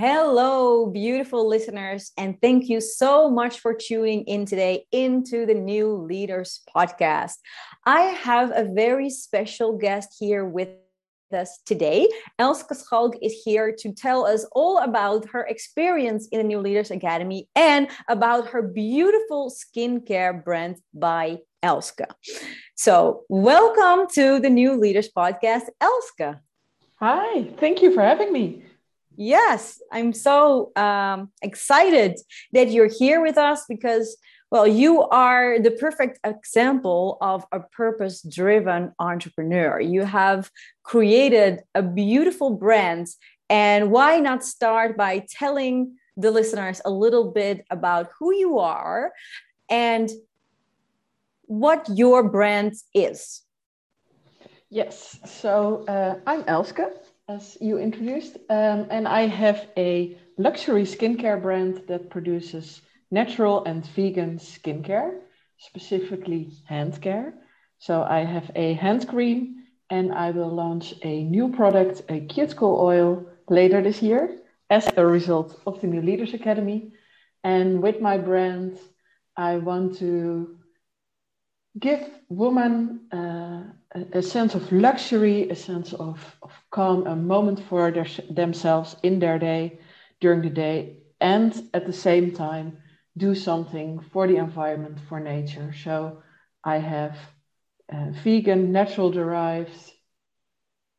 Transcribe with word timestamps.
Hello, 0.00 0.86
beautiful 0.86 1.46
listeners, 1.46 2.12
and 2.16 2.40
thank 2.40 2.70
you 2.70 2.80
so 2.80 3.28
much 3.28 3.60
for 3.60 3.74
tuning 3.74 4.22
in 4.22 4.46
today 4.46 4.86
into 4.92 5.44
the 5.44 5.52
New 5.52 5.92
Leaders 5.94 6.62
podcast. 6.74 7.34
I 7.84 8.00
have 8.24 8.50
a 8.54 8.64
very 8.64 9.10
special 9.10 9.76
guest 9.76 10.16
here 10.18 10.46
with 10.46 10.70
us 11.34 11.60
today. 11.66 12.08
Elske 12.38 12.74
Schalk 12.82 13.16
is 13.20 13.42
here 13.44 13.76
to 13.78 13.92
tell 13.92 14.24
us 14.24 14.46
all 14.52 14.78
about 14.78 15.28
her 15.28 15.42
experience 15.42 16.28
in 16.32 16.38
the 16.38 16.44
New 16.44 16.60
Leaders 16.60 16.90
Academy 16.90 17.46
and 17.54 17.86
about 18.08 18.46
her 18.46 18.62
beautiful 18.62 19.52
skincare 19.52 20.42
brand 20.42 20.76
by 20.94 21.36
Elske. 21.62 22.06
So, 22.74 23.24
welcome 23.28 24.06
to 24.14 24.40
the 24.40 24.48
New 24.48 24.80
Leaders 24.80 25.10
podcast, 25.14 25.68
Elske. 25.78 26.40
Hi, 27.00 27.44
thank 27.58 27.82
you 27.82 27.92
for 27.92 28.00
having 28.00 28.32
me. 28.32 28.64
Yes, 29.16 29.80
I'm 29.92 30.12
so 30.12 30.72
um, 30.76 31.30
excited 31.42 32.18
that 32.52 32.70
you're 32.70 32.88
here 32.88 33.20
with 33.20 33.36
us 33.36 33.64
because, 33.68 34.16
well, 34.50 34.66
you 34.66 35.02
are 35.02 35.58
the 35.58 35.72
perfect 35.72 36.18
example 36.24 37.18
of 37.20 37.44
a 37.52 37.60
purpose 37.60 38.22
driven 38.22 38.92
entrepreneur. 38.98 39.80
You 39.80 40.04
have 40.04 40.50
created 40.82 41.60
a 41.74 41.82
beautiful 41.82 42.50
brand. 42.50 43.08
And 43.48 43.90
why 43.90 44.20
not 44.20 44.44
start 44.44 44.96
by 44.96 45.26
telling 45.28 45.96
the 46.16 46.30
listeners 46.30 46.80
a 46.84 46.90
little 46.90 47.32
bit 47.32 47.64
about 47.70 48.10
who 48.18 48.34
you 48.34 48.58
are 48.58 49.12
and 49.68 50.10
what 51.46 51.88
your 51.92 52.28
brand 52.28 52.74
is? 52.94 53.42
Yes, 54.70 55.18
so 55.26 55.84
uh, 55.88 56.14
I'm 56.26 56.44
Elske 56.44 56.86
as 57.30 57.56
you 57.60 57.78
introduced. 57.78 58.36
Um, 58.48 58.86
and 58.90 59.06
I 59.06 59.26
have 59.26 59.68
a 59.76 60.18
luxury 60.36 60.84
skincare 60.84 61.40
brand 61.40 61.82
that 61.86 62.10
produces 62.10 62.82
natural 63.10 63.64
and 63.64 63.86
vegan 63.86 64.38
skincare, 64.38 65.20
specifically 65.58 66.52
hand 66.64 67.00
care. 67.00 67.34
So 67.78 68.02
I 68.02 68.20
have 68.24 68.50
a 68.54 68.74
hand 68.74 69.08
cream 69.08 69.64
and 69.90 70.12
I 70.12 70.30
will 70.30 70.48
launch 70.48 70.94
a 71.02 71.24
new 71.24 71.48
product, 71.48 72.02
a 72.08 72.20
cuticle 72.20 72.78
oil, 72.80 73.26
later 73.48 73.82
this 73.82 74.02
year 74.02 74.38
as 74.68 74.88
a 74.96 75.04
result 75.04 75.60
of 75.66 75.80
the 75.80 75.86
New 75.86 76.02
Leaders 76.02 76.34
Academy. 76.34 76.92
And 77.42 77.82
with 77.82 78.00
my 78.00 78.18
brand, 78.18 78.78
I 79.36 79.56
want 79.56 79.98
to 79.98 80.58
give 81.78 82.02
women 82.28 83.08
uh, 83.12 83.62
a, 83.92 84.22
sense 84.22 84.54
of 84.54 84.70
luxury, 84.72 85.48
a 85.50 85.56
sense 85.56 85.92
of, 85.92 86.36
of 86.42 86.52
calm, 86.70 87.06
a 87.06 87.16
moment 87.16 87.62
for 87.68 87.90
their, 87.90 88.06
themselves 88.30 88.96
in 89.02 89.18
their 89.18 89.38
day, 89.38 89.78
during 90.20 90.42
the 90.42 90.50
day, 90.50 90.98
and 91.20 91.68
at 91.74 91.86
the 91.86 91.92
same 91.92 92.32
time 92.32 92.78
do 93.16 93.34
something 93.34 94.00
for 94.12 94.26
the 94.26 94.36
environment, 94.36 94.98
for 95.08 95.18
nature. 95.18 95.74
So 95.84 96.22
I 96.62 96.76
have 96.78 97.16
uh, 97.92 98.10
vegan, 98.22 98.72
natural 98.72 99.10
derived 99.10 99.72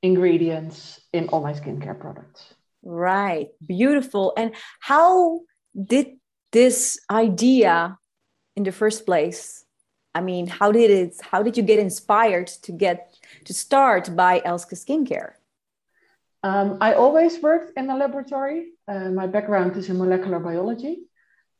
ingredients 0.01 0.99
in 1.13 1.29
all 1.29 1.41
my 1.41 1.53
skincare 1.53 1.99
products. 1.99 2.53
Right, 2.83 3.47
beautiful. 3.65 4.33
And 4.35 4.53
how 4.79 5.41
did 5.75 6.17
this 6.51 6.99
idea 7.09 7.97
in 8.55 8.63
the 8.63 8.71
first 8.71 9.05
place 9.05 9.63
I 10.13 10.21
mean, 10.21 10.47
how 10.47 10.71
did 10.71 10.91
it? 10.91 11.15
How 11.21 11.41
did 11.41 11.55
you 11.57 11.63
get 11.63 11.79
inspired 11.79 12.47
to 12.65 12.71
get 12.71 13.15
to 13.45 13.53
start 13.53 14.15
by 14.15 14.41
Elske 14.41 14.75
Skincare? 14.75 15.33
Um, 16.43 16.77
I 16.81 16.93
always 16.93 17.41
worked 17.41 17.77
in 17.77 17.89
a 17.89 17.95
laboratory. 17.95 18.71
Uh, 18.87 19.09
my 19.09 19.27
background 19.27 19.77
is 19.77 19.89
in 19.89 19.97
molecular 19.97 20.39
biology, 20.39 21.03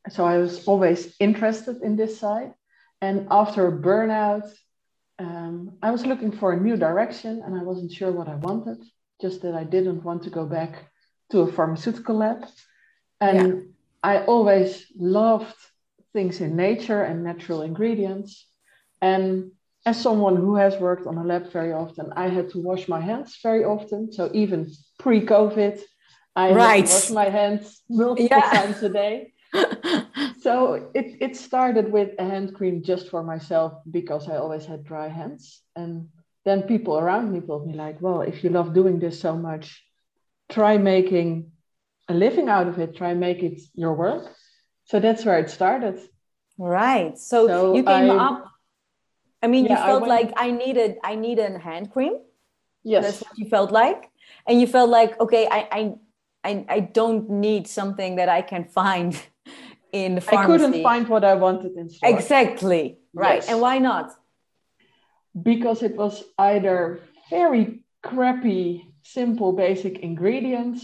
so 0.09 0.25
I 0.25 0.37
was 0.37 0.67
always 0.67 1.15
interested 1.19 1.81
in 1.81 1.95
this 1.95 2.19
side. 2.19 2.53
And 2.99 3.27
after 3.31 3.67
a 3.67 3.71
burnout, 3.71 4.51
um, 5.19 5.77
I 5.81 5.91
was 5.91 6.05
looking 6.05 6.31
for 6.31 6.53
a 6.53 6.59
new 6.59 6.77
direction, 6.77 7.41
and 7.45 7.55
I 7.55 7.63
wasn't 7.63 7.91
sure 7.91 8.11
what 8.11 8.27
I 8.27 8.35
wanted. 8.35 8.83
Just 9.21 9.43
that 9.43 9.53
I 9.53 9.63
didn't 9.63 10.03
want 10.03 10.23
to 10.23 10.29
go 10.29 10.45
back 10.45 10.91
to 11.29 11.41
a 11.41 11.51
pharmaceutical 11.51 12.17
lab, 12.17 12.45
and 13.21 13.47
yeah. 13.47 13.61
I 14.03 14.25
always 14.25 14.87
loved 14.97 15.55
things 16.13 16.41
in 16.41 16.55
nature 16.55 17.03
and 17.03 17.23
natural 17.23 17.61
ingredients. 17.61 18.45
And 19.01 19.51
as 19.85 19.99
someone 19.99 20.35
who 20.35 20.55
has 20.55 20.77
worked 20.77 21.07
on 21.07 21.17
a 21.17 21.23
lab 21.23 21.51
very 21.51 21.73
often, 21.73 22.13
I 22.15 22.27
had 22.27 22.49
to 22.51 22.61
wash 22.61 22.87
my 22.87 22.99
hands 22.99 23.37
very 23.41 23.63
often. 23.63 24.11
So 24.11 24.29
even 24.33 24.71
pre-COVID, 24.99 25.81
I 26.35 26.53
right. 26.53 26.81
had 26.81 26.87
to 26.87 26.93
wash 26.93 27.09
my 27.09 27.29
hands 27.29 27.81
multiple 27.89 28.27
yeah. 28.29 28.51
times 28.51 28.83
a 28.83 28.89
day. 28.89 29.33
so 30.41 30.91
it, 30.93 31.17
it 31.19 31.35
started 31.35 31.91
with 31.91 32.11
a 32.19 32.23
hand 32.23 32.53
cream 32.53 32.83
just 32.83 33.09
for 33.09 33.23
myself 33.23 33.73
because 33.89 34.29
I 34.29 34.37
always 34.37 34.65
had 34.65 34.83
dry 34.83 35.07
hands. 35.07 35.61
And 35.75 36.09
then 36.45 36.63
people 36.63 36.97
around 36.97 37.31
me 37.31 37.41
told 37.41 37.67
me 37.67 37.73
like, 37.73 38.01
well, 38.01 38.21
if 38.21 38.43
you 38.43 38.49
love 38.49 38.73
doing 38.73 38.99
this 38.99 39.19
so 39.19 39.35
much, 39.35 39.83
try 40.49 40.77
making 40.77 41.51
a 42.07 42.13
living 42.13 42.49
out 42.49 42.67
of 42.67 42.79
it, 42.79 42.95
try 42.95 43.13
make 43.13 43.41
it 43.41 43.61
your 43.73 43.93
work 43.93 44.35
so 44.91 44.99
that's 44.99 45.23
where 45.23 45.39
it 45.39 45.49
started. 45.49 46.01
Right. 46.57 47.17
So, 47.17 47.47
so 47.47 47.75
you 47.75 47.83
came 47.83 48.11
I, 48.11 48.25
up 48.27 48.45
i 49.41 49.47
mean 49.47 49.65
yeah, 49.65 49.71
you 49.71 49.85
felt 49.89 50.03
I 50.03 50.07
like 50.17 50.31
i 50.35 50.51
needed 50.51 50.97
i 51.03 51.15
needed 51.15 51.55
a 51.55 51.59
hand 51.59 51.91
cream. 51.93 52.15
Yes. 52.83 53.03
That's 53.03 53.21
what 53.23 53.37
you 53.39 53.45
felt 53.49 53.71
like. 53.71 54.11
And 54.47 54.59
you 54.59 54.67
felt 54.67 54.89
like 54.89 55.19
okay 55.19 55.47
i 55.49 55.59
i 55.79 55.81
i, 56.43 56.65
I 56.75 56.79
don't 56.81 57.29
need 57.29 57.63
something 57.67 58.17
that 58.17 58.29
i 58.29 58.41
can 58.41 58.65
find 58.65 59.11
in 59.93 60.15
the 60.15 60.21
pharmacy. 60.21 60.43
i 60.43 60.57
couldn't 60.57 60.83
find 60.83 61.07
what 61.07 61.23
i 61.23 61.35
wanted 61.35 61.71
in 61.77 61.89
store. 61.89 62.09
Exactly. 62.13 62.97
Right. 63.13 63.41
Yes. 63.41 63.49
and 63.49 63.61
why 63.61 63.79
not? 63.79 64.07
Because 65.51 65.81
it 65.83 65.95
was 65.95 66.15
either 66.37 66.99
very 67.29 67.83
crappy 68.03 68.93
simple 69.03 69.53
basic 69.53 69.99
ingredients 69.99 70.83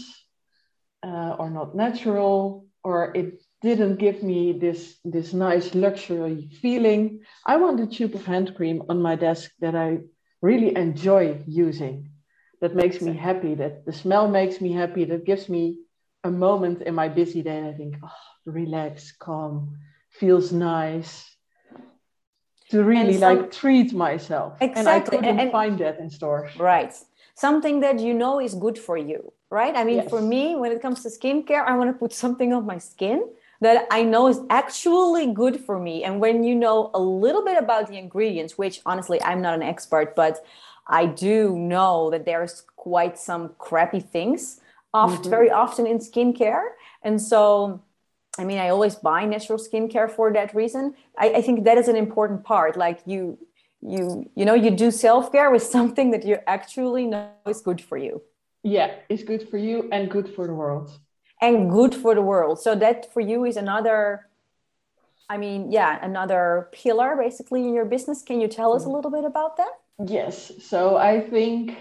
uh, 1.08 1.36
or 1.40 1.50
not 1.50 1.74
natural 1.74 2.66
or 2.82 3.12
it 3.14 3.40
didn't 3.60 3.96
give 3.96 4.22
me 4.22 4.52
this 4.52 4.98
this 5.04 5.32
nice 5.32 5.74
luxury 5.74 6.48
feeling. 6.62 7.20
I 7.44 7.56
want 7.56 7.80
a 7.80 7.86
tube 7.86 8.14
of 8.14 8.24
hand 8.24 8.54
cream 8.54 8.82
on 8.88 9.02
my 9.02 9.16
desk 9.16 9.50
that 9.60 9.74
I 9.74 9.98
really 10.40 10.76
enjoy 10.76 11.42
using. 11.46 12.10
That 12.60 12.74
makes 12.74 13.00
me 13.00 13.14
happy. 13.14 13.54
That 13.54 13.84
the 13.84 13.92
smell 13.92 14.28
makes 14.28 14.60
me 14.60 14.72
happy. 14.72 15.04
That 15.04 15.24
gives 15.24 15.48
me 15.48 15.78
a 16.24 16.30
moment 16.30 16.82
in 16.82 16.94
my 16.94 17.08
busy 17.08 17.42
day. 17.42 17.58
And 17.58 17.66
I 17.66 17.72
think, 17.72 17.96
oh, 18.02 18.10
relax, 18.46 19.12
calm, 19.12 19.76
feels 20.10 20.52
nice. 20.52 21.24
To 22.70 22.84
really 22.84 23.16
like 23.16 23.50
treat 23.50 23.94
myself. 23.94 24.58
Exactly. 24.60 24.80
And 24.80 24.88
I 24.88 25.00
couldn't 25.00 25.40
and, 25.40 25.50
find 25.50 25.78
that 25.78 25.98
in 26.00 26.10
stores. 26.10 26.54
Right. 26.58 26.92
Something 27.34 27.80
that 27.80 27.98
you 27.98 28.12
know 28.12 28.40
is 28.40 28.54
good 28.54 28.78
for 28.78 28.98
you 28.98 29.32
right? 29.50 29.74
I 29.74 29.84
mean, 29.84 29.98
yes. 29.98 30.10
for 30.10 30.20
me, 30.20 30.56
when 30.56 30.72
it 30.72 30.82
comes 30.82 31.02
to 31.04 31.08
skincare, 31.08 31.64
I 31.64 31.76
want 31.76 31.90
to 31.90 31.98
put 31.98 32.12
something 32.12 32.52
on 32.52 32.66
my 32.66 32.78
skin 32.78 33.24
that 33.60 33.86
I 33.90 34.02
know 34.02 34.28
is 34.28 34.40
actually 34.50 35.32
good 35.32 35.60
for 35.60 35.78
me. 35.78 36.04
And 36.04 36.20
when 36.20 36.44
you 36.44 36.54
know 36.54 36.90
a 36.94 37.00
little 37.00 37.44
bit 37.44 37.58
about 37.58 37.88
the 37.88 37.98
ingredients, 37.98 38.56
which 38.56 38.80
honestly, 38.86 39.20
I'm 39.22 39.42
not 39.42 39.54
an 39.54 39.62
expert, 39.62 40.14
but 40.14 40.44
I 40.86 41.06
do 41.06 41.56
know 41.56 42.10
that 42.10 42.24
there's 42.24 42.62
quite 42.76 43.18
some 43.18 43.54
crappy 43.58 44.00
things 44.00 44.60
often, 44.94 45.18
mm-hmm. 45.18 45.30
very 45.30 45.50
often 45.50 45.86
in 45.86 45.98
skincare. 45.98 46.62
And 47.02 47.20
so, 47.20 47.82
I 48.38 48.44
mean, 48.44 48.58
I 48.58 48.68
always 48.68 48.94
buy 48.94 49.24
natural 49.24 49.58
skincare 49.58 50.08
for 50.10 50.32
that 50.32 50.54
reason. 50.54 50.94
I, 51.18 51.34
I 51.34 51.42
think 51.42 51.64
that 51.64 51.78
is 51.78 51.88
an 51.88 51.96
important 51.96 52.44
part. 52.44 52.76
Like 52.76 53.00
you, 53.06 53.38
you, 53.82 54.30
you 54.36 54.44
know, 54.44 54.54
you 54.54 54.70
do 54.70 54.90
self 54.90 55.32
care 55.32 55.50
with 55.50 55.62
something 55.76 56.12
that 56.12 56.24
you 56.24 56.38
actually 56.46 57.06
know 57.06 57.30
is 57.46 57.60
good 57.60 57.80
for 57.80 57.98
you. 57.98 58.22
Yeah, 58.62 58.94
it's 59.08 59.24
good 59.24 59.48
for 59.48 59.58
you 59.58 59.88
and 59.92 60.10
good 60.10 60.32
for 60.34 60.46
the 60.46 60.54
world 60.54 60.90
and 61.40 61.70
good 61.70 61.94
for 61.94 62.14
the 62.14 62.22
world. 62.22 62.60
So 62.60 62.74
that 62.76 63.12
for 63.12 63.20
you 63.20 63.44
is 63.44 63.56
another 63.56 64.28
I 65.30 65.36
mean, 65.36 65.70
yeah, 65.70 65.98
another 66.02 66.70
pillar 66.72 67.14
basically 67.14 67.60
in 67.60 67.74
your 67.74 67.84
business. 67.84 68.22
Can 68.22 68.40
you 68.40 68.48
tell 68.48 68.72
us 68.74 68.86
a 68.86 68.88
little 68.88 69.10
bit 69.10 69.24
about 69.24 69.58
that? 69.58 69.72
Yes. 70.06 70.52
So 70.62 70.96
I 70.96 71.20
think 71.20 71.76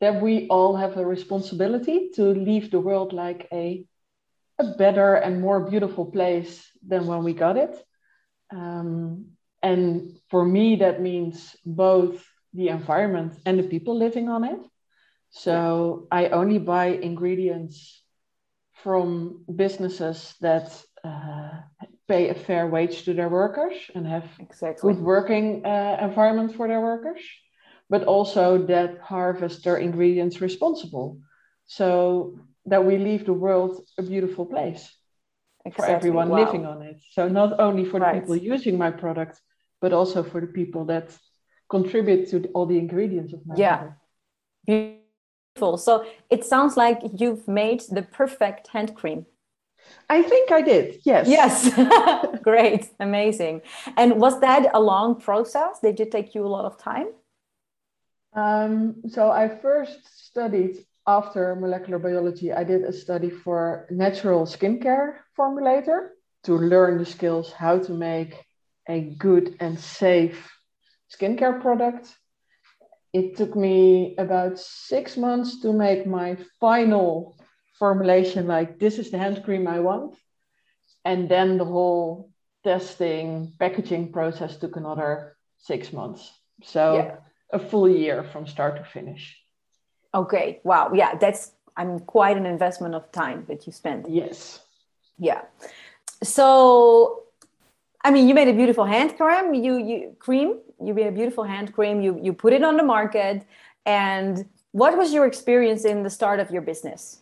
that 0.00 0.20
we 0.20 0.48
all 0.48 0.74
have 0.76 0.96
a 0.96 1.06
responsibility 1.06 2.10
to 2.14 2.22
leave 2.22 2.70
the 2.70 2.80
world 2.80 3.12
like 3.12 3.46
a 3.52 3.86
a 4.58 4.74
better 4.76 5.14
and 5.14 5.40
more 5.40 5.70
beautiful 5.70 6.04
place 6.04 6.66
than 6.86 7.06
when 7.06 7.24
we 7.24 7.32
got 7.32 7.56
it. 7.56 7.74
Um, 8.52 9.32
and 9.62 10.18
for 10.28 10.44
me, 10.44 10.76
that 10.76 11.00
means 11.00 11.56
both 11.64 12.26
the 12.52 12.68
environment 12.68 13.38
and 13.46 13.58
the 13.58 13.62
people 13.62 13.96
living 13.96 14.28
on 14.28 14.44
it. 14.44 14.60
So 15.30 16.08
I 16.10 16.28
only 16.28 16.58
buy 16.58 16.86
ingredients 16.88 17.99
from 18.82 19.44
businesses 19.54 20.34
that 20.40 20.82
uh, 21.04 21.50
pay 22.08 22.28
a 22.28 22.34
fair 22.34 22.66
wage 22.66 23.04
to 23.04 23.14
their 23.14 23.28
workers 23.28 23.74
and 23.94 24.06
have 24.06 24.28
exactly. 24.38 24.92
good 24.92 25.02
working 25.02 25.64
uh, 25.64 25.96
environment 26.00 26.54
for 26.54 26.66
their 26.68 26.80
workers, 26.80 27.20
but 27.88 28.04
also 28.04 28.58
that 28.66 28.98
harvest 29.00 29.64
their 29.64 29.76
ingredients 29.76 30.40
responsible. 30.40 31.18
So 31.66 32.38
that 32.66 32.84
we 32.84 32.98
leave 32.98 33.24
the 33.26 33.32
world 33.32 33.84
a 33.98 34.02
beautiful 34.02 34.44
place 34.44 34.92
exactly. 35.64 35.72
for 35.72 35.84
everyone 35.96 36.28
wow. 36.28 36.44
living 36.44 36.66
on 36.66 36.82
it. 36.82 36.96
So 37.12 37.28
not 37.28 37.58
only 37.60 37.84
for 37.84 38.00
the 38.00 38.06
right. 38.06 38.20
people 38.20 38.36
using 38.36 38.76
my 38.76 38.90
product, 38.90 39.40
but 39.80 39.92
also 39.92 40.22
for 40.22 40.40
the 40.40 40.46
people 40.46 40.84
that 40.86 41.16
contribute 41.70 42.28
to 42.30 42.48
all 42.54 42.66
the 42.66 42.78
ingredients 42.78 43.32
of 43.32 43.40
my 43.46 43.54
yeah. 43.56 43.76
product. 44.66 44.99
So 45.78 46.04
it 46.30 46.44
sounds 46.44 46.76
like 46.76 46.98
you've 47.18 47.46
made 47.46 47.82
the 47.90 48.02
perfect 48.02 48.68
hand 48.68 48.94
cream. 48.94 49.26
I 50.08 50.22
think 50.22 50.50
I 50.52 50.62
did. 50.62 51.00
Yes. 51.04 51.28
Yes. 51.28 51.70
Great. 52.42 52.90
Amazing. 53.00 53.62
And 53.96 54.20
was 54.20 54.40
that 54.40 54.70
a 54.74 54.80
long 54.80 55.20
process? 55.20 55.80
Did 55.80 56.00
it 56.00 56.10
take 56.10 56.34
you 56.34 56.44
a 56.44 56.48
lot 56.48 56.64
of 56.64 56.78
time? 56.78 57.08
Um, 58.32 59.02
so 59.08 59.30
I 59.30 59.48
first 59.48 60.26
studied 60.26 60.86
after 61.06 61.56
molecular 61.56 61.98
biology. 61.98 62.52
I 62.52 62.64
did 62.64 62.84
a 62.84 62.92
study 62.92 63.30
for 63.30 63.86
natural 63.90 64.46
skincare 64.46 65.16
formulator 65.36 66.10
to 66.44 66.56
learn 66.56 66.98
the 66.98 67.06
skills 67.06 67.52
how 67.52 67.78
to 67.78 67.92
make 67.92 68.46
a 68.88 69.00
good 69.00 69.56
and 69.60 69.78
safe 69.78 70.50
skincare 71.12 71.60
product. 71.60 72.14
It 73.12 73.36
took 73.36 73.56
me 73.56 74.14
about 74.18 74.58
six 74.58 75.16
months 75.16 75.60
to 75.62 75.72
make 75.72 76.06
my 76.06 76.36
final 76.60 77.36
formulation 77.78 78.46
like 78.46 78.78
this 78.78 78.98
is 78.98 79.10
the 79.10 79.18
hand 79.18 79.42
cream 79.44 79.66
I 79.66 79.80
want. 79.80 80.14
And 81.04 81.28
then 81.28 81.58
the 81.58 81.64
whole 81.64 82.30
testing, 82.62 83.52
packaging 83.58 84.12
process 84.12 84.56
took 84.56 84.76
another 84.76 85.36
six 85.58 85.92
months. 85.92 86.30
So 86.62 86.96
yeah. 86.96 87.16
a 87.52 87.58
full 87.58 87.88
year 87.88 88.22
from 88.22 88.46
start 88.46 88.76
to 88.76 88.84
finish. 88.84 89.36
Okay. 90.14 90.60
Wow. 90.62 90.92
Yeah, 90.94 91.16
that's 91.16 91.52
I 91.76 91.84
mean 91.84 92.00
quite 92.00 92.36
an 92.36 92.46
investment 92.46 92.94
of 92.94 93.10
time 93.12 93.44
that 93.48 93.66
you 93.66 93.72
spent. 93.72 94.08
Yes. 94.08 94.60
Yeah. 95.18 95.42
So 96.22 97.24
I 98.02 98.10
mean, 98.10 98.28
you 98.28 98.34
made 98.34 98.48
a 98.48 98.52
beautiful 98.52 98.84
hand 98.84 99.16
cream. 99.16 99.54
You 99.54 99.76
you 99.76 100.16
cream. 100.18 100.58
You 100.82 100.94
made 100.94 101.06
a 101.06 101.12
beautiful 101.12 101.44
hand 101.44 101.72
cream. 101.72 102.00
You 102.00 102.18
you 102.22 102.32
put 102.32 102.52
it 102.52 102.62
on 102.64 102.76
the 102.76 102.82
market. 102.82 103.46
And 103.86 104.46
what 104.72 104.96
was 104.96 105.12
your 105.12 105.26
experience 105.26 105.84
in 105.84 106.02
the 106.02 106.10
start 106.10 106.40
of 106.40 106.50
your 106.50 106.62
business? 106.62 107.20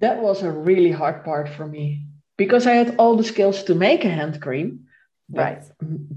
That 0.00 0.20
was 0.22 0.42
a 0.42 0.50
really 0.50 0.92
hard 0.92 1.24
part 1.24 1.48
for 1.48 1.66
me 1.66 2.06
because 2.36 2.66
I 2.66 2.74
had 2.74 2.96
all 2.98 3.16
the 3.16 3.24
skills 3.24 3.64
to 3.64 3.74
make 3.74 4.04
a 4.04 4.10
hand 4.10 4.40
cream. 4.40 4.86
Right. 5.30 5.62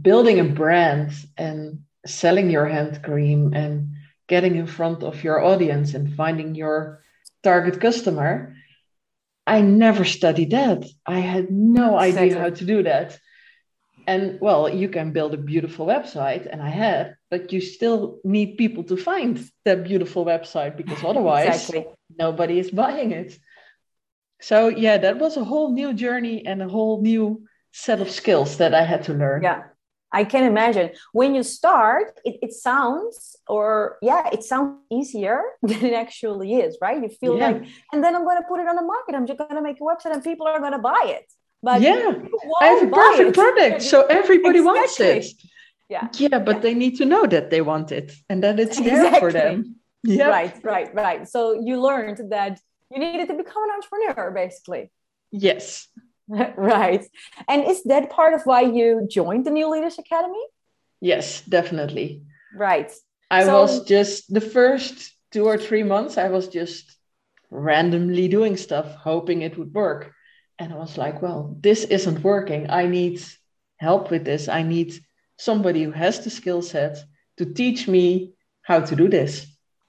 Building 0.01 0.39
a 0.39 0.45
brand 0.45 1.11
and 1.37 1.83
selling 2.05 2.49
your 2.49 2.67
hand 2.67 3.03
cream 3.03 3.53
and 3.53 3.95
getting 4.27 4.55
in 4.55 4.67
front 4.67 5.03
of 5.03 5.23
your 5.23 5.43
audience 5.43 5.93
and 5.93 6.15
finding 6.15 6.55
your 6.55 7.03
target 7.43 7.81
customer 7.81 8.55
I 9.47 9.61
never 9.61 10.05
studied 10.05 10.51
that. 10.51 10.85
I 11.05 11.19
had 11.19 11.51
no 11.51 11.99
exactly. 11.99 12.29
idea 12.29 12.39
how 12.39 12.49
to 12.51 12.65
do 12.65 12.83
that. 12.83 13.19
And 14.07 14.39
well, 14.41 14.67
you 14.69 14.89
can 14.89 15.11
build 15.11 15.33
a 15.33 15.37
beautiful 15.37 15.85
website, 15.85 16.47
and 16.51 16.61
I 16.61 16.69
have 16.69 17.13
but 17.31 17.53
you 17.53 17.61
still 17.61 18.19
need 18.25 18.57
people 18.57 18.83
to 18.83 18.97
find 18.97 19.49
that 19.63 19.85
beautiful 19.85 20.25
website 20.25 20.75
because 20.75 21.03
otherwise 21.11 21.47
exactly. 21.47 21.87
nobody 22.19 22.59
is 22.59 22.69
buying 22.69 23.11
it. 23.11 23.39
So, 24.41 24.67
yeah, 24.67 24.97
that 24.97 25.17
was 25.17 25.37
a 25.37 25.43
whole 25.43 25.71
new 25.71 25.93
journey 25.93 26.45
and 26.45 26.61
a 26.61 26.67
whole 26.67 27.01
new 27.01 27.45
set 27.71 28.01
of 28.01 28.11
skills 28.11 28.57
that 28.57 28.75
I 28.75 28.83
had 28.83 29.03
to 29.05 29.13
learn. 29.13 29.43
Yeah. 29.43 29.63
I 30.13 30.25
can 30.25 30.43
imagine 30.43 30.89
when 31.13 31.33
you 31.35 31.41
start, 31.41 32.19
it, 32.25 32.37
it 32.41 32.51
sounds 32.51 33.37
or 33.47 33.97
yeah, 34.01 34.29
it 34.33 34.43
sounds 34.43 34.79
easier 34.91 35.41
than 35.61 35.85
it 35.85 35.93
actually 35.93 36.55
is, 36.55 36.77
right? 36.81 37.01
You 37.01 37.07
feel 37.07 37.37
yeah. 37.37 37.51
like, 37.51 37.63
and 37.93 38.03
then 38.03 38.13
I'm 38.13 38.25
going 38.25 38.37
to 38.37 38.47
put 38.49 38.59
it 38.59 38.67
on 38.67 38.75
the 38.75 38.81
market. 38.81 39.15
I'm 39.15 39.25
just 39.25 39.37
going 39.37 39.55
to 39.55 39.61
make 39.61 39.77
a 39.77 39.83
website 39.83 40.13
and 40.13 40.21
people 40.21 40.47
are 40.47 40.59
going 40.59 40.73
to 40.73 40.79
buy 40.79 41.03
it. 41.05 41.31
But 41.63 41.81
yeah, 41.81 42.13
I 42.59 42.67
have 42.67 42.87
a 42.87 42.91
perfect 42.91 43.29
it. 43.29 43.35
product, 43.35 43.81
so 43.83 44.05
everybody 44.05 44.59
exactly. 44.59 44.63
wants 44.63 44.99
it. 44.99 45.25
Yeah, 45.89 46.07
yeah, 46.13 46.39
but 46.39 46.55
yeah. 46.55 46.61
they 46.61 46.73
need 46.73 46.97
to 46.97 47.05
know 47.05 47.25
that 47.25 47.51
they 47.51 47.61
want 47.61 47.91
it 47.91 48.13
and 48.29 48.43
that 48.43 48.59
it's 48.59 48.79
there 48.87 49.05
exactly. 49.05 49.19
for 49.19 49.31
them. 49.31 49.75
Yeah, 50.03 50.29
right, 50.29 50.63
right, 50.63 50.93
right. 50.95 51.27
So 51.27 51.53
you 51.53 51.79
learned 51.79 52.31
that 52.31 52.59
you 52.89 52.99
needed 52.99 53.27
to 53.27 53.35
become 53.35 53.63
an 53.63 53.69
entrepreneur, 53.75 54.31
basically. 54.31 54.91
Yes. 55.31 55.87
right. 56.27 57.05
And 57.47 57.65
is 57.65 57.83
that 57.83 58.09
part 58.09 58.33
of 58.33 58.41
why 58.43 58.61
you 58.61 59.07
joined 59.09 59.45
the 59.45 59.51
New 59.51 59.69
Leaders 59.69 59.99
Academy? 59.99 60.43
Yes, 60.99 61.41
definitely. 61.41 62.23
Right. 62.55 62.91
I 63.29 63.45
so, 63.45 63.61
was 63.61 63.83
just 63.85 64.33
the 64.33 64.41
first 64.41 65.13
two 65.31 65.45
or 65.45 65.57
three 65.57 65.83
months, 65.83 66.17
I 66.17 66.29
was 66.29 66.47
just 66.47 66.97
randomly 67.49 68.27
doing 68.27 68.57
stuff, 68.57 68.95
hoping 68.95 69.41
it 69.41 69.57
would 69.57 69.73
work. 69.73 70.13
And 70.61 70.71
I 70.71 70.77
was 70.77 70.95
like, 70.95 71.23
well, 71.23 71.57
this 71.59 71.85
isn't 71.85 72.23
working. 72.23 72.69
I 72.69 72.85
need 72.85 73.19
help 73.77 74.11
with 74.11 74.23
this. 74.23 74.47
I 74.47 74.61
need 74.61 74.93
somebody 75.39 75.81
who 75.81 75.91
has 75.91 76.23
the 76.23 76.29
skill 76.29 76.61
set 76.61 77.03
to 77.37 77.45
teach 77.45 77.87
me 77.87 78.33
how 78.61 78.81
to 78.81 78.95
do 78.95 79.09
this. 79.09 79.47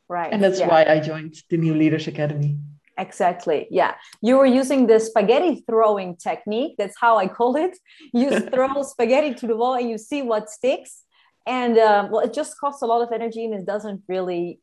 Right. 0.09 0.33
And 0.33 0.43
that's 0.43 0.61
yeah. 0.61 0.69
why 0.69 0.87
I 0.87 0.99
joined 1.01 1.35
the 1.51 1.59
New 1.59 1.75
Leaders 1.75 2.07
Academy. 2.09 2.57
Exactly. 2.97 3.67
Yeah. 3.71 3.97
You 4.23 4.39
were 4.39 4.47
using 4.47 4.87
the 4.87 4.99
spaghetti 4.99 5.63
throwing 5.69 6.17
technique. 6.17 6.77
That's 6.79 6.97
how 6.99 7.19
I 7.19 7.27
call 7.27 7.57
it. 7.57 7.77
You 8.15 8.41
throw 8.53 8.83
spaghetti 8.83 9.35
to 9.35 9.47
the 9.47 9.57
wall 9.57 9.75
and 9.75 9.91
you 9.91 9.99
see 9.99 10.23
what 10.23 10.49
sticks. 10.49 11.03
And 11.47 11.77
um, 11.77 12.11
well, 12.11 12.21
it 12.21 12.33
just 12.33 12.59
costs 12.59 12.81
a 12.81 12.87
lot 12.87 13.03
of 13.03 13.13
energy 13.13 13.45
and 13.45 13.53
it 13.53 13.67
doesn't 13.67 14.05
really, 14.09 14.59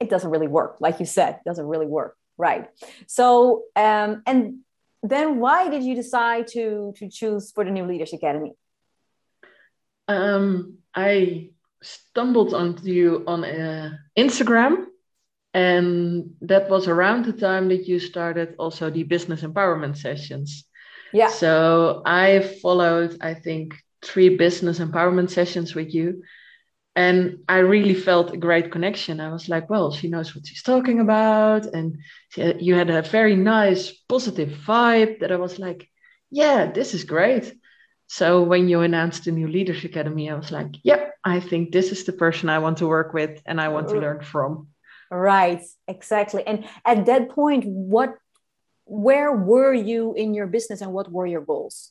it 0.00 0.10
doesn't 0.10 0.30
really 0.30 0.48
work. 0.48 0.76
Like 0.80 1.00
you 1.00 1.06
said, 1.06 1.36
it 1.36 1.44
doesn't 1.46 1.66
really 1.66 1.86
work. 1.86 2.14
Right. 2.36 2.68
So, 3.06 3.62
um, 3.74 4.22
and 4.26 4.63
then 5.04 5.38
why 5.38 5.68
did 5.68 5.82
you 5.82 5.94
decide 5.94 6.46
to, 6.48 6.94
to 6.96 7.08
choose 7.08 7.52
for 7.52 7.64
the 7.64 7.70
New 7.70 7.84
Leaders 7.84 8.12
Academy? 8.12 8.52
Um, 10.08 10.78
I 10.94 11.50
stumbled 11.82 12.54
onto 12.54 12.86
you 12.88 13.24
on 13.26 13.44
uh, 13.44 13.90
Instagram 14.18 14.86
and 15.52 16.34
that 16.40 16.68
was 16.68 16.88
around 16.88 17.26
the 17.26 17.32
time 17.32 17.68
that 17.68 17.86
you 17.86 18.00
started 18.00 18.54
also 18.58 18.90
the 18.90 19.04
business 19.04 19.42
empowerment 19.42 19.96
sessions. 19.96 20.64
Yeah. 21.12 21.28
So 21.28 22.02
I 22.04 22.40
followed, 22.60 23.18
I 23.20 23.34
think, 23.34 23.74
three 24.02 24.36
business 24.36 24.80
empowerment 24.80 25.30
sessions 25.30 25.74
with 25.74 25.94
you. 25.94 26.22
And 26.96 27.40
I 27.48 27.58
really 27.58 27.94
felt 27.94 28.32
a 28.32 28.36
great 28.36 28.70
connection. 28.70 29.20
I 29.20 29.32
was 29.32 29.48
like, 29.48 29.68
well, 29.68 29.90
she 29.90 30.08
knows 30.08 30.34
what 30.34 30.46
she's 30.46 30.62
talking 30.62 31.00
about. 31.00 31.66
And 31.66 31.98
she, 32.28 32.54
you 32.60 32.74
had 32.76 32.90
a 32.90 33.02
very 33.02 33.34
nice, 33.34 33.90
positive 34.08 34.50
vibe 34.50 35.20
that 35.20 35.32
I 35.32 35.36
was 35.36 35.58
like, 35.58 35.88
yeah, 36.30 36.70
this 36.70 36.94
is 36.94 37.04
great. 37.04 37.52
So 38.06 38.42
when 38.42 38.68
you 38.68 38.80
announced 38.80 39.24
the 39.24 39.32
new 39.32 39.48
Leaders 39.48 39.84
Academy, 39.84 40.30
I 40.30 40.34
was 40.34 40.52
like, 40.52 40.76
yep, 40.84 41.00
yeah, 41.00 41.10
I 41.24 41.40
think 41.40 41.72
this 41.72 41.90
is 41.90 42.04
the 42.04 42.12
person 42.12 42.48
I 42.48 42.58
want 42.58 42.78
to 42.78 42.86
work 42.86 43.12
with 43.12 43.42
and 43.46 43.60
I 43.60 43.68
want 43.68 43.88
to 43.88 43.98
learn 43.98 44.22
from. 44.22 44.68
Right, 45.10 45.62
exactly. 45.88 46.46
And 46.46 46.64
at 46.84 47.06
that 47.06 47.30
point, 47.30 47.64
what 47.66 48.14
where 48.86 49.32
were 49.32 49.72
you 49.72 50.12
in 50.14 50.34
your 50.34 50.46
business 50.46 50.80
and 50.82 50.92
what 50.92 51.10
were 51.10 51.26
your 51.26 51.40
goals? 51.40 51.90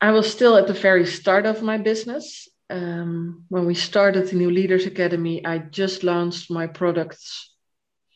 I 0.00 0.12
was 0.12 0.30
still 0.30 0.56
at 0.56 0.66
the 0.66 0.74
very 0.74 1.06
start 1.06 1.46
of 1.46 1.62
my 1.62 1.78
business. 1.78 2.48
Um, 2.70 3.44
when 3.48 3.66
we 3.66 3.74
started 3.74 4.28
the 4.28 4.36
New 4.36 4.50
Leaders 4.50 4.86
Academy, 4.86 5.44
I 5.44 5.58
just 5.58 6.04
launched 6.04 6.50
my 6.50 6.66
products 6.66 7.52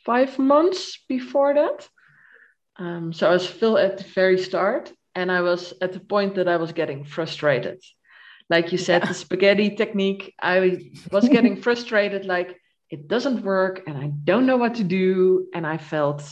five 0.06 0.38
months 0.38 0.98
before 1.08 1.54
that. 1.54 1.88
Um, 2.76 3.12
so 3.12 3.28
I 3.28 3.32
was 3.32 3.48
still 3.48 3.76
at 3.76 3.98
the 3.98 4.04
very 4.04 4.38
start, 4.38 4.92
and 5.14 5.30
I 5.30 5.40
was 5.40 5.74
at 5.80 5.92
the 5.92 6.00
point 6.00 6.36
that 6.36 6.48
I 6.48 6.56
was 6.56 6.72
getting 6.72 7.04
frustrated. 7.04 7.82
Like 8.50 8.72
you 8.72 8.78
said, 8.78 9.02
yeah. 9.02 9.08
the 9.08 9.14
spaghetti 9.14 9.70
technique, 9.70 10.34
I 10.40 10.78
was 11.10 11.28
getting 11.36 11.60
frustrated. 11.60 12.24
Like, 12.24 12.60
it 12.90 13.08
doesn't 13.08 13.42
work 13.42 13.82
and 13.86 13.96
I 13.96 14.08
don't 14.08 14.46
know 14.46 14.56
what 14.56 14.76
to 14.76 14.84
do. 14.84 15.48
And 15.54 15.66
I 15.66 15.78
felt 15.78 16.22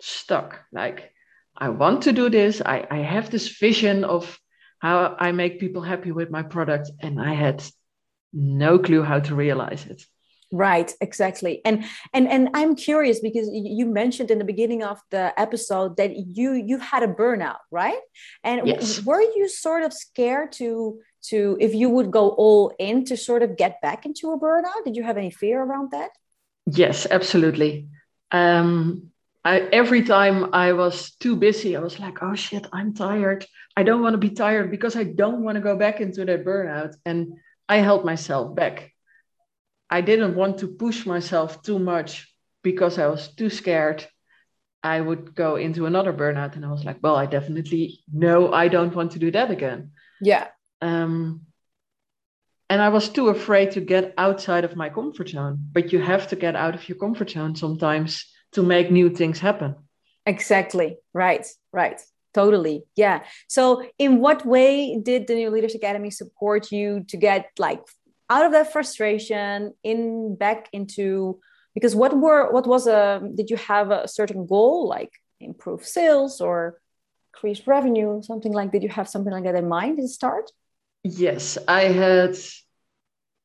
stuck. 0.00 0.60
Like, 0.72 1.12
I 1.56 1.70
want 1.70 2.02
to 2.02 2.12
do 2.12 2.30
this. 2.30 2.62
I, 2.64 2.86
I 2.90 2.98
have 2.98 3.30
this 3.30 3.58
vision 3.58 4.04
of 4.04 4.38
how 4.78 5.16
I 5.18 5.32
make 5.32 5.60
people 5.60 5.82
happy 5.82 6.12
with 6.12 6.30
my 6.30 6.42
product. 6.42 6.90
And 7.00 7.20
I 7.20 7.34
had 7.34 7.64
no 8.32 8.78
clue 8.78 9.02
how 9.02 9.20
to 9.20 9.34
realize 9.34 9.86
it. 9.86 10.02
Right 10.52 10.92
exactly. 11.00 11.60
And 11.64 11.84
and 12.14 12.28
and 12.28 12.50
i'm 12.54 12.76
curious 12.76 13.18
because 13.18 13.48
you 13.52 13.84
mentioned 13.84 14.30
in 14.30 14.38
the 14.38 14.44
beginning 14.44 14.84
of 14.84 15.00
the 15.10 15.32
episode 15.36 15.96
that 15.96 16.14
you 16.14 16.52
you 16.52 16.78
had 16.78 17.02
a 17.02 17.08
burnout 17.08 17.58
right? 17.72 17.98
And 18.44 18.64
yes. 18.64 19.04
were 19.04 19.20
you 19.20 19.48
sort 19.48 19.82
of 19.82 19.92
scared 19.92 20.52
to 20.52 21.00
to 21.30 21.56
if 21.60 21.74
you 21.74 21.88
would 21.90 22.12
go 22.12 22.28
all 22.28 22.72
in 22.78 23.04
to 23.06 23.16
sort 23.16 23.42
of 23.42 23.56
get 23.56 23.80
back 23.82 24.06
into 24.06 24.30
a 24.30 24.38
burnout? 24.38 24.84
Did 24.84 24.94
you 24.94 25.02
have 25.02 25.16
any 25.16 25.30
fear 25.30 25.60
around 25.60 25.90
that? 25.90 26.10
Yes 26.66 27.08
absolutely. 27.10 27.88
Um 28.30 29.10
I, 29.46 29.60
every 29.70 30.02
time 30.02 30.52
I 30.52 30.72
was 30.72 31.12
too 31.12 31.36
busy, 31.36 31.76
I 31.76 31.80
was 31.80 32.00
like, 32.00 32.20
oh 32.20 32.34
shit, 32.34 32.66
I'm 32.72 32.92
tired. 32.94 33.46
I 33.76 33.84
don't 33.84 34.02
want 34.02 34.14
to 34.14 34.18
be 34.18 34.30
tired 34.30 34.72
because 34.72 34.96
I 34.96 35.04
don't 35.04 35.44
want 35.44 35.54
to 35.54 35.60
go 35.60 35.76
back 35.76 36.00
into 36.00 36.24
that 36.24 36.44
burnout. 36.44 36.96
And 37.04 37.34
I 37.68 37.76
held 37.76 38.04
myself 38.04 38.56
back. 38.56 38.92
I 39.88 40.00
didn't 40.00 40.34
want 40.34 40.58
to 40.58 40.66
push 40.66 41.06
myself 41.06 41.62
too 41.62 41.78
much 41.78 42.28
because 42.64 42.98
I 42.98 43.06
was 43.06 43.28
too 43.36 43.48
scared, 43.48 44.04
I 44.82 45.00
would 45.00 45.36
go 45.36 45.54
into 45.54 45.86
another 45.86 46.12
burnout. 46.12 46.56
And 46.56 46.64
I 46.64 46.72
was 46.72 46.84
like, 46.84 46.98
well, 47.00 47.14
I 47.14 47.26
definitely 47.26 48.00
know 48.12 48.52
I 48.52 48.66
don't 48.66 48.96
want 48.96 49.12
to 49.12 49.20
do 49.20 49.30
that 49.30 49.52
again. 49.52 49.92
Yeah. 50.20 50.48
Um, 50.82 51.42
and 52.68 52.82
I 52.82 52.88
was 52.88 53.08
too 53.08 53.28
afraid 53.28 53.70
to 53.72 53.80
get 53.80 54.12
outside 54.18 54.64
of 54.64 54.74
my 54.74 54.88
comfort 54.88 55.28
zone. 55.28 55.68
But 55.70 55.92
you 55.92 56.00
have 56.00 56.26
to 56.30 56.34
get 56.34 56.56
out 56.56 56.74
of 56.74 56.88
your 56.88 56.98
comfort 56.98 57.30
zone 57.30 57.54
sometimes 57.54 58.24
to 58.52 58.62
make 58.62 58.90
new 58.90 59.10
things 59.10 59.38
happen. 59.38 59.74
Exactly. 60.24 60.98
Right. 61.12 61.46
Right. 61.72 62.00
Totally. 62.34 62.84
Yeah. 62.96 63.22
So, 63.48 63.88
in 63.98 64.20
what 64.20 64.44
way 64.44 64.98
did 64.98 65.26
the 65.26 65.34
New 65.34 65.50
Leaders 65.50 65.74
Academy 65.74 66.10
support 66.10 66.70
you 66.70 67.04
to 67.08 67.16
get 67.16 67.50
like 67.58 67.82
out 68.28 68.44
of 68.44 68.52
that 68.52 68.72
frustration 68.72 69.72
in 69.82 70.36
back 70.36 70.68
into 70.72 71.40
because 71.74 71.94
what 71.94 72.16
were 72.16 72.52
what 72.52 72.66
was 72.66 72.86
a 72.86 73.22
did 73.34 73.50
you 73.50 73.56
have 73.56 73.90
a 73.90 74.08
certain 74.08 74.46
goal 74.46 74.88
like 74.88 75.12
improve 75.40 75.84
sales 75.84 76.40
or 76.40 76.80
increase 77.32 77.66
revenue 77.66 78.20
something 78.22 78.52
like 78.52 78.72
did 78.72 78.82
you 78.82 78.88
have 78.88 79.08
something 79.08 79.32
like 79.32 79.44
that 79.44 79.54
in 79.54 79.68
mind 79.68 79.98
at 79.98 80.02
the 80.02 80.08
start 80.08 80.50
Yes, 81.08 81.56
I 81.68 81.82
had 81.82 82.36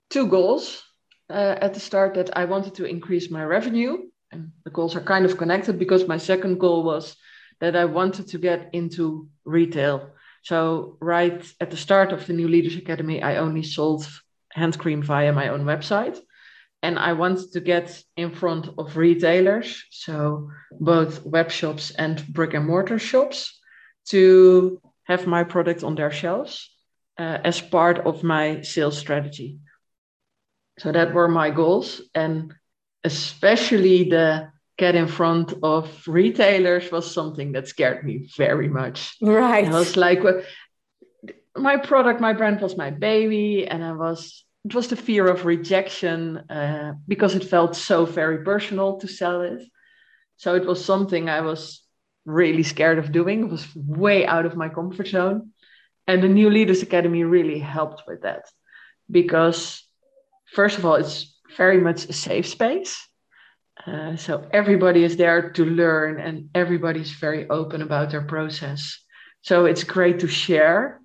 two 0.09 0.25
goals 0.27 0.83
uh, 1.29 1.57
at 1.61 1.75
the 1.75 1.79
start 1.79 2.15
that 2.15 2.35
I 2.35 2.45
wanted 2.45 2.73
to 2.75 2.85
increase 2.85 3.29
my 3.29 3.43
revenue. 3.43 4.09
And 4.31 4.51
the 4.63 4.69
goals 4.69 4.95
are 4.95 5.01
kind 5.01 5.25
of 5.25 5.37
connected 5.37 5.77
because 5.77 6.07
my 6.07 6.17
second 6.17 6.59
goal 6.59 6.83
was 6.83 7.15
that 7.59 7.75
I 7.75 7.85
wanted 7.85 8.27
to 8.29 8.37
get 8.37 8.69
into 8.73 9.29
retail. 9.45 10.11
So, 10.43 10.97
right 10.99 11.45
at 11.59 11.69
the 11.69 11.77
start 11.77 12.11
of 12.11 12.25
the 12.25 12.33
New 12.33 12.47
Leaders 12.47 12.75
Academy, 12.75 13.21
I 13.21 13.37
only 13.37 13.63
sold 13.63 14.07
hand 14.51 14.77
cream 14.77 15.03
via 15.03 15.31
my 15.31 15.49
own 15.49 15.65
website. 15.65 16.19
And 16.83 16.97
I 16.97 17.13
wanted 17.13 17.51
to 17.51 17.59
get 17.59 18.03
in 18.17 18.31
front 18.31 18.69
of 18.77 18.97
retailers, 18.97 19.83
so 19.91 20.49
both 20.79 21.23
web 21.23 21.51
shops 21.51 21.91
and 21.91 22.25
brick 22.33 22.55
and 22.55 22.65
mortar 22.65 22.97
shops, 22.97 23.59
to 24.07 24.81
have 25.03 25.27
my 25.27 25.43
product 25.43 25.83
on 25.83 25.93
their 25.93 26.09
shelves 26.09 26.71
uh, 27.19 27.37
as 27.43 27.61
part 27.61 27.99
of 27.99 28.23
my 28.23 28.61
sales 28.61 28.97
strategy. 28.97 29.59
So 30.79 30.91
that 30.91 31.13
were 31.13 31.27
my 31.27 31.51
goals, 31.51 32.01
and 32.15 32.55
especially 33.03 34.09
the 34.09 34.51
get 34.77 34.95
in 34.95 35.07
front 35.07 35.53
of 35.61 36.07
retailers 36.07 36.91
was 36.91 37.13
something 37.13 37.51
that 37.51 37.67
scared 37.67 38.03
me 38.03 38.27
very 38.35 38.67
much. 38.67 39.15
Right. 39.21 39.65
I 39.65 39.71
was 39.71 39.95
like, 39.95 40.23
well, 40.23 40.41
my 41.55 41.77
product, 41.77 42.19
my 42.21 42.33
brand 42.33 42.61
was 42.61 42.77
my 42.77 42.89
baby, 42.89 43.67
and 43.67 43.83
I 43.83 43.93
was. 43.93 44.43
It 44.63 44.75
was 44.75 44.89
the 44.89 44.95
fear 44.95 45.27
of 45.27 45.45
rejection 45.45 46.37
uh, 46.37 46.93
because 47.07 47.33
it 47.33 47.43
felt 47.43 47.75
so 47.75 48.05
very 48.05 48.43
personal 48.43 48.99
to 48.99 49.07
sell 49.07 49.41
it. 49.41 49.63
So 50.37 50.53
it 50.53 50.67
was 50.67 50.85
something 50.85 51.29
I 51.29 51.41
was 51.41 51.81
really 52.25 52.61
scared 52.61 52.99
of 52.99 53.11
doing. 53.11 53.41
It 53.41 53.49
was 53.49 53.65
way 53.75 54.25
out 54.25 54.45
of 54.45 54.55
my 54.55 54.69
comfort 54.69 55.07
zone. 55.07 55.49
And 56.07 56.21
the 56.21 56.27
New 56.27 56.51
Leaders 56.51 56.83
Academy 56.83 57.23
really 57.23 57.57
helped 57.57 58.03
with 58.07 58.21
that 58.21 58.43
because, 59.09 59.83
first 60.53 60.77
of 60.77 60.85
all, 60.85 60.95
it's 60.95 61.30
very 61.57 61.79
much 61.79 62.05
a 62.05 62.13
safe 62.13 62.47
space. 62.47 63.07
Uh, 63.85 64.15
so 64.15 64.47
everybody 64.51 65.03
is 65.03 65.17
there 65.17 65.51
to 65.51 65.65
learn 65.65 66.19
and 66.19 66.49
everybody's 66.53 67.11
very 67.11 67.49
open 67.49 67.81
about 67.81 68.11
their 68.11 68.21
process. 68.21 68.99
So 69.41 69.65
it's 69.65 69.83
great 69.83 70.19
to 70.19 70.27
share. 70.27 70.99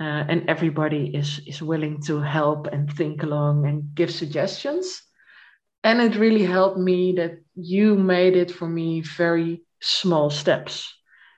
Uh, 0.00 0.24
and 0.28 0.48
everybody 0.48 1.14
is, 1.14 1.40
is 1.46 1.62
willing 1.62 2.02
to 2.02 2.20
help 2.20 2.66
and 2.66 2.92
think 2.92 3.22
along 3.22 3.66
and 3.66 3.94
give 3.94 4.10
suggestions. 4.10 5.00
And 5.84 6.00
it 6.00 6.16
really 6.16 6.44
helped 6.44 6.78
me 6.78 7.12
that 7.16 7.38
you 7.54 7.94
made 7.94 8.36
it 8.36 8.50
for 8.50 8.68
me 8.68 9.02
very 9.02 9.62
small 9.80 10.30
steps. 10.30 10.92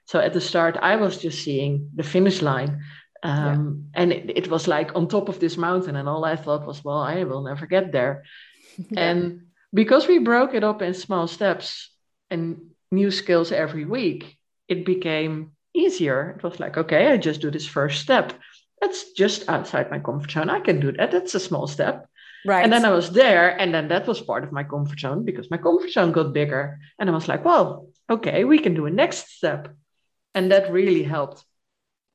So 0.07 0.21
at 0.21 0.33
the 0.33 0.41
start, 0.41 0.79
I 0.81 0.97
was 0.97 1.19
just 1.19 1.43
seeing 1.43 1.91
the 1.95 2.05
finish 2.05 2.41
line. 2.41 2.81
Um, 3.23 3.87
yeah. 3.95 4.03
And 4.03 4.13
it, 4.13 4.37
it, 4.37 4.51
was 4.51 4.69
like 4.69 4.95
on 4.95 5.09
top 5.09 5.29
of 5.29 5.41
this 5.41 5.57
mountain, 5.57 5.97
and 5.97 6.09
all 6.09 6.25
I 6.25 6.37
thought 6.37 6.67
was, 6.67 6.85
well, 6.85 6.99
I 6.99 7.25
will 7.25 7.43
never 7.43 7.67
get 7.67 7.93
there. 7.93 8.25
yeah. 8.91 9.01
And 9.01 9.47
because 9.73 10.07
we 10.07 10.19
broke 10.19 10.55
it 10.55 10.65
up 10.65 10.83
in 10.83 10.95
small 10.95 11.27
steps 11.27 11.91
and 12.31 12.71
new 12.91 13.11
skills 13.11 13.53
every 13.53 13.85
week, 13.85 14.37
it 14.69 14.85
became 14.85 15.53
easier. 15.75 16.35
It 16.37 16.43
was 16.43 16.61
like, 16.61 16.77
okay, 16.77 17.09
I 17.09 17.17
just 17.17 17.41
do 17.41 17.51
this 17.51 17.67
first 17.67 18.01
step. 18.01 18.33
That's 18.81 19.13
just 19.13 19.49
outside 19.49 19.91
my 19.91 19.99
comfort 19.99 20.31
zone. 20.31 20.51
I 20.51 20.61
can 20.61 20.81
do 20.81 20.93
that. 20.93 21.11
That's 21.11 21.35
a 21.35 21.41
small 21.41 21.67
step. 21.67 22.09
Right. 22.47 22.63
And 22.63 22.73
then 22.73 22.85
I 22.85 22.91
was 22.91 23.11
there, 23.11 23.59
and 23.59 23.75
then 23.75 23.89
that 23.89 24.07
was 24.07 24.21
part 24.21 24.45
of 24.45 24.53
my 24.53 24.63
comfort 24.63 25.01
zone 25.01 25.25
because 25.25 25.51
my 25.51 25.57
comfort 25.57 25.91
zone 25.91 26.13
got 26.13 26.33
bigger. 26.33 26.79
And 26.99 27.11
I 27.11 27.13
was 27.13 27.27
like, 27.27 27.45
well, 27.45 27.89
okay, 28.09 28.45
we 28.45 28.59
can 28.59 28.75
do 28.75 28.87
a 28.87 28.91
next 28.91 29.37
step. 29.37 29.75
And 30.35 30.53
that 30.53 30.71
really 30.71 31.03
helped. 31.03 31.45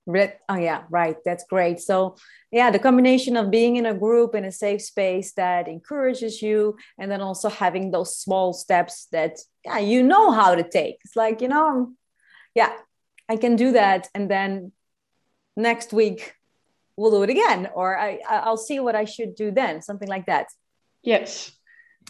Oh 0.08 0.56
yeah, 0.56 0.84
right. 0.90 1.16
That's 1.24 1.46
great. 1.50 1.80
So 1.80 2.16
yeah, 2.52 2.72
the 2.72 2.80
combination 2.80 3.38
of 3.38 3.52
being 3.52 3.76
in 3.76 3.86
a 3.86 3.94
group 3.94 4.36
in 4.36 4.46
a 4.46 4.52
safe 4.52 4.82
space 4.82 5.34
that 5.34 5.68
encourages 5.68 6.42
you, 6.42 6.78
and 6.98 7.12
then 7.12 7.22
also 7.22 7.50
having 7.50 7.92
those 7.92 8.18
small 8.18 8.54
steps 8.54 9.08
that 9.12 9.38
yeah 9.64 9.78
you 9.80 10.04
know 10.04 10.32
how 10.32 10.56
to 10.56 10.68
take. 10.68 10.98
It's 11.06 11.16
like 11.16 11.42
you 11.42 11.48
know, 11.48 11.94
yeah, 12.56 12.74
I 13.30 13.38
can 13.38 13.56
do 13.56 13.74
that, 13.74 14.10
and 14.16 14.30
then 14.30 14.72
next 15.56 15.94
week 15.94 16.36
we'll 16.98 17.12
do 17.12 17.24
it 17.24 17.30
again, 17.30 17.70
or 17.74 17.98
I 17.98 18.20
I'll 18.28 18.58
see 18.58 18.80
what 18.80 18.96
I 18.96 19.06
should 19.06 19.36
do 19.36 19.52
then, 19.52 19.82
something 19.82 20.10
like 20.10 20.26
that. 20.26 20.48
Yes. 21.04 21.52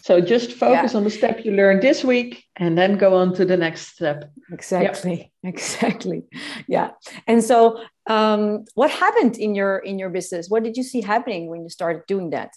So 0.02 0.20
just 0.20 0.54
focus 0.54 0.94
yeah. 0.94 0.98
on 0.98 1.04
the 1.04 1.12
step 1.12 1.46
you 1.46 1.52
learned 1.52 1.82
this 1.84 2.04
week 2.04 2.44
and 2.56 2.76
then 2.76 2.98
go 2.98 3.16
on 3.16 3.36
to 3.36 3.46
the 3.46 3.56
next 3.56 3.94
step. 3.94 4.32
Exactly. 4.52 5.18
Yep. 5.18 5.28
Exactly. 5.44 6.24
Yeah. 6.68 6.92
And 7.28 7.44
so 7.44 7.84
um, 8.08 8.66
what 8.76 8.92
happened 8.92 9.38
in 9.38 9.56
your 9.56 9.80
in 9.80 10.00
your 10.00 10.10
business? 10.10 10.50
What 10.50 10.64
did 10.64 10.78
you 10.78 10.84
see 10.84 11.02
happening 11.02 11.50
when 11.50 11.64
you 11.64 11.70
started 11.70 12.04
doing 12.08 12.32
that? 12.32 12.52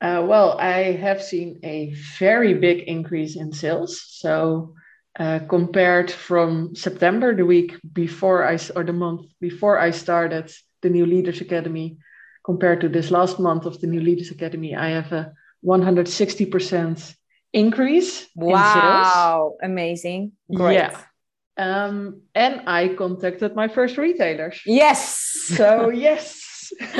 Uh, 0.00 0.22
well, 0.26 0.58
I 0.58 0.92
have 0.92 1.22
seen 1.22 1.60
a 1.62 1.94
very 2.18 2.54
big 2.54 2.80
increase 2.80 3.36
in 3.36 3.52
sales. 3.52 4.04
So 4.06 4.74
uh, 5.18 5.40
compared 5.48 6.10
from 6.10 6.74
September, 6.74 7.34
the 7.34 7.46
week 7.46 7.76
before 7.92 8.44
I 8.44 8.58
or 8.76 8.84
the 8.84 8.92
month 8.92 9.22
before 9.40 9.78
I 9.78 9.92
started 9.92 10.52
the 10.82 10.90
New 10.90 11.06
Leaders 11.06 11.40
Academy, 11.40 11.98
compared 12.44 12.80
to 12.82 12.88
this 12.88 13.10
last 13.10 13.38
month 13.38 13.64
of 13.64 13.80
the 13.80 13.86
New 13.86 14.00
Leaders 14.00 14.30
Academy, 14.30 14.74
I 14.74 14.90
have 14.90 15.12
a 15.12 15.32
160% 15.64 17.14
increase. 17.52 18.26
Wow, 18.34 19.56
amazing. 19.62 20.32
Great. 20.52 20.74
Yeah. 20.74 21.00
Um, 21.56 22.22
and 22.34 22.62
I 22.66 22.88
contacted 22.88 23.54
my 23.54 23.68
first 23.68 23.96
retailers. 23.96 24.60
Yes. 24.66 25.16
So, 25.56 25.90
yes. 25.90 26.72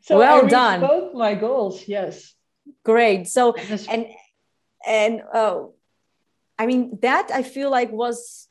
so 0.00 0.18
well 0.18 0.46
done. 0.46 0.80
Both 0.80 1.14
my 1.14 1.34
goals, 1.34 1.86
yes. 1.86 2.34
Great. 2.84 3.26
So, 3.28 3.54
and, 3.90 4.06
and, 4.86 5.22
oh, 5.34 5.74
I 6.58 6.66
mean, 6.66 6.98
that 7.02 7.30
I 7.32 7.42
feel 7.42 7.70
like 7.70 7.90
was 7.92 8.48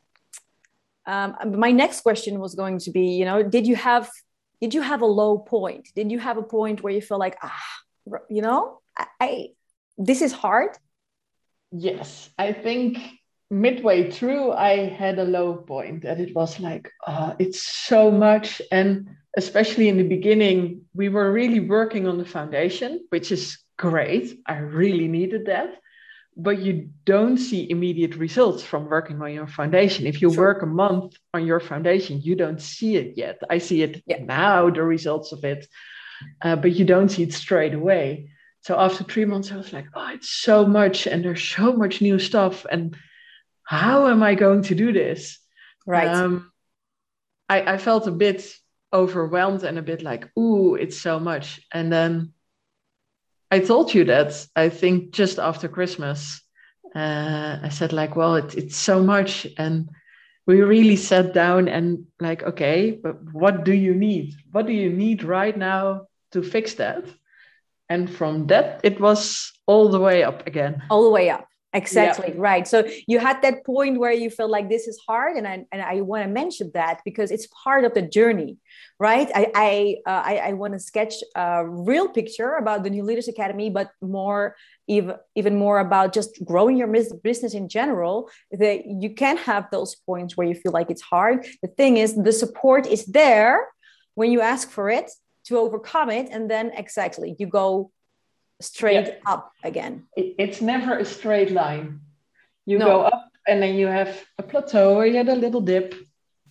um, 1.06 1.36
my 1.58 1.72
next 1.72 2.02
question 2.02 2.40
was 2.40 2.56
going 2.56 2.80
to 2.80 2.92
be, 2.92 3.08
you 3.08 3.26
know, 3.26 3.44
did 3.44 3.68
you 3.68 3.76
have 3.76 4.10
did 4.62 4.74
you 4.74 4.82
have 4.82 5.02
a 5.02 5.06
low 5.06 5.38
point? 5.38 5.90
Did 5.94 6.10
you 6.10 6.20
have 6.20 6.38
a 6.38 6.44
point 6.44 6.82
where 6.82 6.94
you 6.94 7.02
feel 7.02 7.20
like, 7.20 7.38
ah, 7.44 7.62
you 8.30 8.42
know? 8.42 8.80
I, 8.98 9.08
I 9.20 9.48
this 9.98 10.22
is 10.22 10.32
hard. 10.32 10.72
Yes. 11.72 12.30
I 12.38 12.54
think 12.54 12.98
midway 13.50 14.10
through 14.10 14.52
i 14.52 14.88
had 14.88 15.20
a 15.20 15.24
low 15.24 15.54
point 15.54 16.04
and 16.06 16.20
it 16.20 16.34
was 16.34 16.60
like 16.60 16.90
oh, 17.08 17.36
it's 17.40 17.62
so 17.62 18.10
much. 18.10 18.62
And 18.72 19.10
especially 19.38 19.90
in 19.90 19.98
the 19.98 20.08
beginning 20.08 20.82
we 20.94 21.10
were 21.10 21.32
really 21.32 21.60
working 21.60 22.08
on 22.08 22.18
the 22.18 22.26
foundation 22.26 23.06
which 23.10 23.32
is 23.32 23.60
great. 23.78 24.40
I 24.48 24.58
really 24.58 25.08
needed 25.08 25.48
that. 25.48 25.80
But 26.36 26.60
you 26.60 26.90
don't 27.06 27.38
see 27.38 27.70
immediate 27.70 28.16
results 28.16 28.64
from 28.64 28.90
working 28.90 29.22
on 29.22 29.32
your 29.34 29.46
foundation. 29.46 30.08
If 30.08 30.20
you 30.20 30.34
sure. 30.34 30.46
work 30.46 30.64
a 30.64 30.66
month 30.66 31.14
on 31.34 31.46
your 31.46 31.60
foundation 31.60 32.22
you 32.22 32.36
don't 32.36 32.62
see 32.62 32.96
it 32.96 33.18
yet. 33.18 33.40
I 33.50 33.60
see 33.60 33.84
it 33.84 34.04
yeah. 34.08 34.24
now 34.24 34.70
the 34.70 34.84
results 34.84 35.32
of 35.32 35.44
it 35.44 35.68
uh, 36.42 36.56
but 36.56 36.72
you 36.72 36.86
don't 36.86 37.10
see 37.10 37.24
it 37.24 37.34
straight 37.34 37.74
away. 37.74 38.30
So 38.62 38.80
after 38.80 39.04
three 39.04 39.26
months, 39.26 39.52
I 39.52 39.58
was 39.58 39.74
like, 39.74 39.88
oh, 39.94 40.08
it's 40.14 40.30
so 40.30 40.66
much, 40.66 41.06
and 41.08 41.24
there's 41.24 41.44
so 41.44 41.74
much 41.74 42.02
new 42.02 42.18
stuff, 42.18 42.66
and 42.70 42.96
how 43.64 44.08
am 44.08 44.24
I 44.24 44.36
going 44.36 44.64
to 44.64 44.76
do 44.76 44.94
this? 44.94 45.40
Right. 45.86 46.08
Um, 46.08 46.52
I, 47.50 47.74
I 47.74 47.78
felt 47.78 48.08
a 48.08 48.12
bit 48.12 48.46
overwhelmed 48.94 49.64
and 49.64 49.78
a 49.78 49.82
bit 49.82 50.02
like, 50.02 50.30
ooh, 50.38 50.76
it's 50.76 50.98
so 50.98 51.20
much. 51.20 51.62
And 51.74 51.92
then 51.92 52.34
I 53.52 53.60
told 53.60 53.94
you 53.94 54.06
that 54.06 54.48
I 54.56 54.70
think 54.70 55.12
just 55.12 55.40
after 55.40 55.68
Christmas, 55.68 56.42
uh, 56.96 57.60
I 57.64 57.70
said 57.70 57.92
like, 57.92 58.16
well, 58.16 58.36
it, 58.36 58.56
it's 58.56 58.78
so 58.78 59.04
much, 59.04 59.46
and 59.58 59.90
we 60.46 60.62
really 60.62 60.96
sat 60.96 61.34
down 61.34 61.68
and 61.68 62.06
like, 62.20 62.44
okay, 62.44 62.92
but 62.92 63.22
what 63.34 63.64
do 63.64 63.74
you 63.74 63.94
need? 63.94 64.36
What 64.52 64.66
do 64.66 64.74
you 64.74 64.92
need 64.92 65.24
right 65.24 65.56
now 65.58 66.08
to 66.32 66.44
fix 66.44 66.76
that? 66.76 67.06
and 67.90 68.10
from 68.10 68.48
that 68.48 68.80
it 68.84 69.00
was 69.00 69.52
all 69.68 69.90
the 69.90 70.00
way 70.00 70.24
up 70.24 70.46
again 70.48 70.82
all 70.90 71.04
the 71.04 71.10
way 71.10 71.30
up 71.30 71.48
exactly 71.74 72.34
right. 72.36 72.68
So 72.68 72.88
you 73.08 73.20
had 73.20 73.42
that 73.42 73.66
point 73.66 74.00
where 74.00 74.12
you 74.12 74.30
felt 74.30 74.52
like 74.52 74.70
this 74.70 74.88
is 74.88 75.00
hard 75.08 75.38
and 75.38 75.48
i 75.48 75.66
and 75.72 75.82
i 75.82 76.02
want 76.02 76.24
to 76.24 76.30
mention 76.30 76.72
that 76.74 77.02
because 77.04 77.32
it's 77.32 77.48
part 77.64 77.84
of 77.84 77.94
the 77.94 78.02
journey 78.02 78.58
right? 79.00 79.30
I 79.36 79.44
i 79.56 79.96
uh, 80.12 80.24
I, 80.32 80.34
I 80.50 80.54
want 80.54 80.74
to 80.74 80.80
sketch 80.80 81.16
a 81.36 81.68
real 81.68 82.08
picture 82.08 82.52
about 82.56 82.84
the 82.84 82.90
new 82.90 83.04
leaders 83.04 83.28
academy 83.28 83.70
but 83.70 83.92
more 84.02 84.56
even 84.88 85.16
even 85.36 85.56
more 85.56 85.80
about 85.80 86.14
just 86.14 86.44
growing 86.46 86.76
your 86.78 86.90
business 87.24 87.54
in 87.54 87.70
general 87.70 88.30
that 88.52 88.86
you 88.86 89.10
can 89.14 89.38
have 89.38 89.64
those 89.72 89.96
points 89.96 90.36
where 90.36 90.48
you 90.48 90.56
feel 90.56 90.72
like 90.72 90.90
it's 90.90 91.02
hard. 91.02 91.46
The 91.62 91.70
thing 91.70 91.98
is 91.98 92.16
the 92.16 92.34
support 92.34 92.86
is 92.88 93.06
there 93.06 93.68
when 94.16 94.32
you 94.32 94.42
ask 94.42 94.70
for 94.70 94.90
it 94.90 95.10
to 95.46 95.58
overcome 95.58 96.10
it 96.10 96.30
and 96.32 96.50
then 96.50 96.72
exactly 96.84 97.36
you 97.40 97.48
go 97.48 97.92
straight 98.62 99.08
yeah. 99.08 99.14
up 99.26 99.52
again. 99.64 100.08
It's 100.16 100.62
never 100.62 100.98
a 100.98 101.06
straight 101.06 101.52
line. 101.52 102.02
You 102.66 102.80
no. 102.80 102.86
go 102.86 103.02
up 103.02 103.30
and 103.48 103.62
then 103.62 103.76
you 103.76 103.88
have 103.88 104.24
a 104.38 104.44
plateau 104.44 104.96
or 104.96 105.06
you 105.06 105.18
had 105.18 105.30
a 105.30 105.36
little 105.36 105.62
dip 105.62 105.96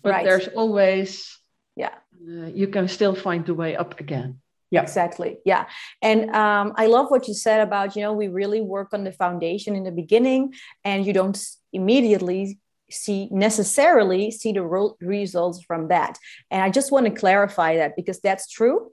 but 0.02 0.11
right. 0.11 0.25
there's 0.25 0.49
always 0.49 1.38
yeah. 1.76 1.94
uh, 2.28 2.47
you 2.47 2.66
can 2.68 2.88
still 2.88 3.14
find 3.14 3.47
the 3.47 3.54
way 3.54 3.76
up 3.76 4.00
again. 4.00 4.40
Yeah. 4.71 4.82
Exactly. 4.82 5.38
Yeah. 5.44 5.66
And 6.00 6.30
um, 6.35 6.73
i 6.76 6.87
love 6.87 7.11
what 7.11 7.28
you 7.28 7.35
said 7.35 7.61
about 7.61 7.94
you 7.94 8.02
know 8.02 8.12
we 8.12 8.28
really 8.28 8.61
work 8.61 8.92
on 8.92 9.04
the 9.04 9.12
foundation 9.12 9.76
in 9.76 9.85
the 9.85 9.92
beginning 9.92 10.54
and 10.85 11.06
you 11.06 11.12
don't 11.12 11.38
immediately 11.73 12.59
see 12.90 13.28
necessarily 13.30 14.30
see 14.30 14.52
the 14.52 14.62
results 15.00 15.62
from 15.62 15.88
that. 15.88 16.18
And 16.50 16.62
i 16.62 16.71
just 16.71 16.90
want 16.90 17.06
to 17.06 17.12
clarify 17.12 17.76
that 17.76 17.97
because 17.97 18.21
that's 18.21 18.49
true 18.50 18.90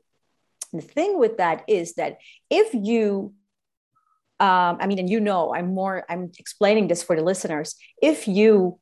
the 0.74 0.82
thing 0.82 1.18
with 1.20 1.38
that 1.38 1.64
is 1.68 1.96
that 1.96 2.18
if 2.50 2.74
you 2.74 3.34
um, 4.40 4.78
i 4.80 4.88
mean 4.88 5.00
and 5.00 5.10
you 5.10 5.20
know 5.20 5.54
i'm 5.54 5.74
more 5.74 6.06
i'm 6.10 6.32
explaining 6.38 6.88
this 6.88 7.04
for 7.04 7.16
the 7.16 7.24
listeners. 7.24 7.76
If 8.02 8.28
you 8.28 8.80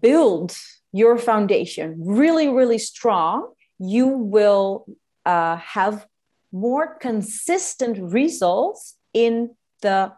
build 0.00 0.56
your 0.92 1.16
foundation 1.16 1.96
really 1.98 2.48
really 2.48 2.78
strong 2.78 3.52
you 3.78 4.08
will 4.08 4.86
uh, 5.24 5.56
have 5.56 6.06
more 6.52 6.96
consistent 6.96 8.12
results 8.12 8.96
in 9.14 9.54
the 9.82 10.12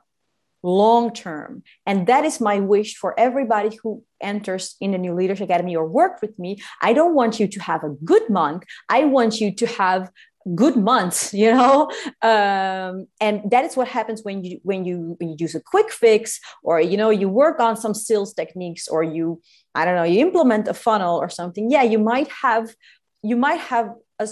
long 0.62 1.12
term. 1.12 1.62
And 1.86 2.06
that 2.06 2.24
is 2.24 2.40
my 2.40 2.60
wish 2.60 2.96
for 2.96 3.18
everybody 3.18 3.78
who 3.82 4.04
enters 4.20 4.76
in 4.80 4.92
the 4.92 4.98
New 4.98 5.14
Leaders 5.14 5.40
Academy 5.40 5.74
or 5.76 5.86
work 5.86 6.22
with 6.22 6.38
me. 6.38 6.58
I 6.80 6.92
don't 6.92 7.14
want 7.14 7.40
you 7.40 7.48
to 7.48 7.60
have 7.60 7.82
a 7.82 7.90
good 8.04 8.30
month. 8.30 8.64
I 8.88 9.04
want 9.04 9.40
you 9.40 9.52
to 9.54 9.66
have 9.66 10.10
good 10.56 10.76
months 10.76 11.32
you 11.42 11.52
know 11.52 11.90
um, 12.22 13.06
and 13.20 13.48
that 13.50 13.64
is 13.64 13.76
what 13.76 13.86
happens 13.86 14.22
when 14.24 14.42
you 14.42 14.58
when 14.64 14.84
you 14.84 15.14
when 15.18 15.28
you 15.30 15.36
use 15.38 15.54
a 15.54 15.60
quick 15.60 15.90
fix 15.92 16.40
or 16.62 16.80
you 16.80 16.96
know 16.96 17.10
you 17.10 17.28
work 17.28 17.60
on 17.60 17.76
some 17.76 17.94
sales 17.94 18.34
techniques 18.34 18.88
or 18.88 19.04
you 19.04 19.40
i 19.74 19.84
don't 19.84 19.94
know 19.94 20.02
you 20.02 20.18
implement 20.18 20.66
a 20.66 20.74
funnel 20.74 21.16
or 21.16 21.28
something 21.28 21.70
yeah 21.70 21.82
you 21.82 21.98
might 21.98 22.28
have 22.28 22.74
you 23.22 23.36
might 23.36 23.60
have 23.60 23.90
a 24.18 24.26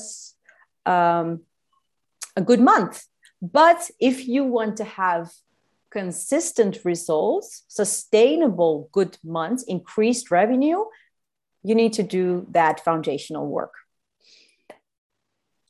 um, 0.90 1.42
a 2.36 2.42
good 2.42 2.60
month 2.60 3.04
but 3.40 3.90
if 4.00 4.26
you 4.26 4.42
want 4.42 4.76
to 4.76 4.84
have 4.84 5.30
consistent 5.90 6.78
results, 6.84 7.64
sustainable 7.68 8.88
good 8.92 9.18
months, 9.24 9.62
increased 9.64 10.30
revenue, 10.30 10.84
you 11.62 11.74
need 11.74 11.92
to 11.94 12.02
do 12.02 12.46
that 12.50 12.80
foundational 12.80 13.46
work. 13.46 13.74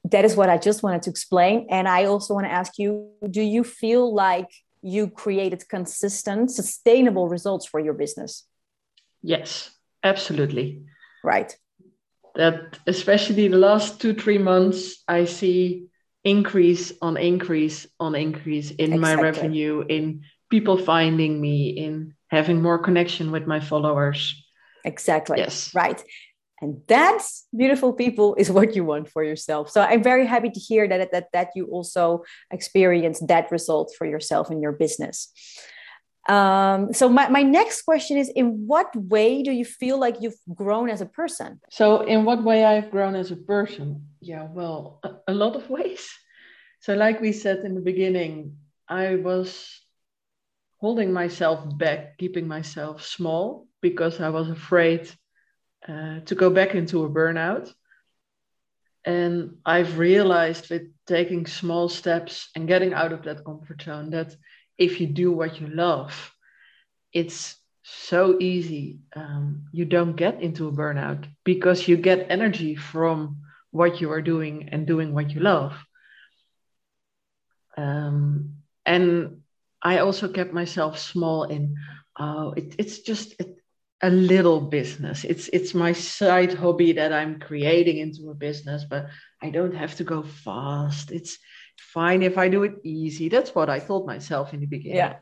That 0.04 0.24
is 0.24 0.36
what 0.36 0.48
I 0.48 0.58
just 0.58 0.82
wanted 0.82 1.02
to 1.02 1.10
explain. 1.10 1.66
And 1.70 1.88
I 1.88 2.04
also 2.04 2.34
want 2.34 2.46
to 2.46 2.52
ask 2.52 2.78
you 2.78 3.10
do 3.28 3.42
you 3.42 3.64
feel 3.64 4.12
like 4.14 4.48
you 4.82 5.08
created 5.08 5.68
consistent, 5.68 6.50
sustainable 6.50 7.28
results 7.28 7.66
for 7.66 7.80
your 7.80 7.94
business? 7.94 8.46
Yes, 9.22 9.70
absolutely. 10.02 10.82
Right. 11.22 11.54
That 12.34 12.78
especially 12.86 13.48
the 13.48 13.56
last 13.56 14.00
two, 14.00 14.14
three 14.14 14.38
months, 14.38 15.02
I 15.06 15.24
see 15.24 15.89
increase 16.24 16.92
on 17.00 17.16
increase 17.16 17.86
on 17.98 18.14
increase 18.14 18.70
in 18.70 18.92
exactly. 18.92 18.98
my 18.98 19.14
revenue, 19.14 19.84
in 19.88 20.22
people 20.50 20.76
finding 20.76 21.40
me, 21.40 21.70
in 21.70 22.14
having 22.28 22.62
more 22.62 22.78
connection 22.78 23.30
with 23.30 23.46
my 23.46 23.60
followers. 23.60 24.42
Exactly. 24.84 25.38
Yes. 25.38 25.74
Right. 25.74 26.02
And 26.62 26.82
that's 26.86 27.46
beautiful 27.56 27.92
people 27.92 28.34
is 28.34 28.50
what 28.56 28.76
you 28.76 28.84
want 28.84 29.08
for 29.08 29.24
yourself. 29.24 29.70
So 29.70 29.80
I'm 29.80 30.02
very 30.02 30.26
happy 30.26 30.50
to 30.50 30.60
hear 30.60 30.86
that 30.88 31.12
that 31.12 31.28
that 31.32 31.48
you 31.54 31.66
also 31.66 32.24
experience 32.50 33.20
that 33.20 33.50
result 33.50 33.94
for 33.96 34.06
yourself 34.06 34.50
in 34.50 34.60
your 34.60 34.72
business. 34.72 35.32
Um, 36.28 36.92
so 36.92 37.08
my, 37.08 37.28
my 37.28 37.42
next 37.42 37.82
question 37.82 38.18
is 38.18 38.28
in 38.28 38.66
what 38.66 38.94
way 38.94 39.42
do 39.42 39.52
you 39.52 39.64
feel 39.64 39.98
like 39.98 40.16
you've 40.20 40.38
grown 40.54 40.90
as 40.90 41.00
a 41.00 41.06
person? 41.06 41.60
So 41.70 42.02
in 42.02 42.24
what 42.24 42.44
way 42.44 42.64
i've 42.64 42.90
grown 42.90 43.14
as 43.14 43.30
a 43.30 43.36
person? 43.36 44.06
Yeah 44.20 44.46
well 44.50 45.00
a, 45.26 45.32
lot 45.32 45.56
of 45.56 45.70
ways. 45.76 46.08
So 46.80 46.94
like 46.94 47.20
we 47.20 47.32
said 47.32 47.60
in 47.60 47.74
the 47.74 47.80
beginning 47.80 48.56
i 48.88 49.16
was 49.16 49.80
holding 50.78 51.12
myself 51.12 51.60
back 51.78 52.18
keeping 52.18 52.46
myself 52.46 53.04
small 53.04 53.66
because 53.80 54.20
i 54.20 54.28
was 54.28 54.50
afraid 54.50 55.10
uh, 55.88 56.20
to 56.20 56.34
go 56.34 56.50
back 56.50 56.74
into 56.74 57.04
a 57.04 57.10
burnout. 57.10 57.72
And 59.06 59.56
i've 59.64 59.96
realized 59.98 60.68
with 60.68 60.82
taking 61.06 61.46
small 61.46 61.88
steps 61.88 62.50
and 62.54 62.68
getting 62.68 62.92
out 62.92 63.14
of 63.14 63.22
that 63.22 63.42
comfort 63.42 63.80
zone 63.82 64.10
that 64.10 64.36
if 64.80 65.00
you 65.00 65.06
do 65.06 65.30
what 65.30 65.60
you 65.60 65.68
love, 65.68 66.34
it's 67.12 67.56
so 67.82 68.36
easy. 68.40 69.00
Um, 69.14 69.66
you 69.72 69.84
don't 69.84 70.16
get 70.16 70.40
into 70.40 70.68
a 70.68 70.72
burnout 70.72 71.26
because 71.44 71.86
you 71.86 71.96
get 71.96 72.30
energy 72.30 72.74
from 72.74 73.42
what 73.70 74.00
you 74.00 74.10
are 74.10 74.22
doing 74.22 74.70
and 74.72 74.86
doing 74.86 75.12
what 75.12 75.30
you 75.30 75.40
love. 75.40 75.74
Um, 77.76 78.56
and 78.86 79.42
I 79.82 79.98
also 79.98 80.28
kept 80.28 80.52
myself 80.52 80.98
small 80.98 81.44
in, 81.44 81.76
oh, 82.18 82.52
it, 82.52 82.74
it's 82.78 83.00
just 83.00 83.40
a, 83.40 83.54
a 84.02 84.10
little 84.10 84.60
business. 84.62 85.24
It's 85.24 85.48
it's 85.48 85.74
my 85.74 85.92
side 85.92 86.54
hobby 86.54 86.92
that 86.92 87.12
I'm 87.12 87.38
creating 87.38 87.98
into 87.98 88.30
a 88.30 88.34
business, 88.34 88.84
but 88.88 89.08
I 89.42 89.50
don't 89.50 89.74
have 89.74 89.94
to 89.96 90.04
go 90.04 90.22
fast. 90.22 91.10
It's 91.10 91.38
fine 91.80 92.22
if 92.22 92.38
I 92.38 92.48
do 92.48 92.62
it 92.62 92.74
easy. 92.84 93.28
That's 93.28 93.54
what 93.54 93.70
I 93.70 93.78
told 93.78 94.06
myself 94.06 94.54
in 94.54 94.60
the 94.60 94.66
beginning. 94.66 94.98
Yeah. 94.98 95.16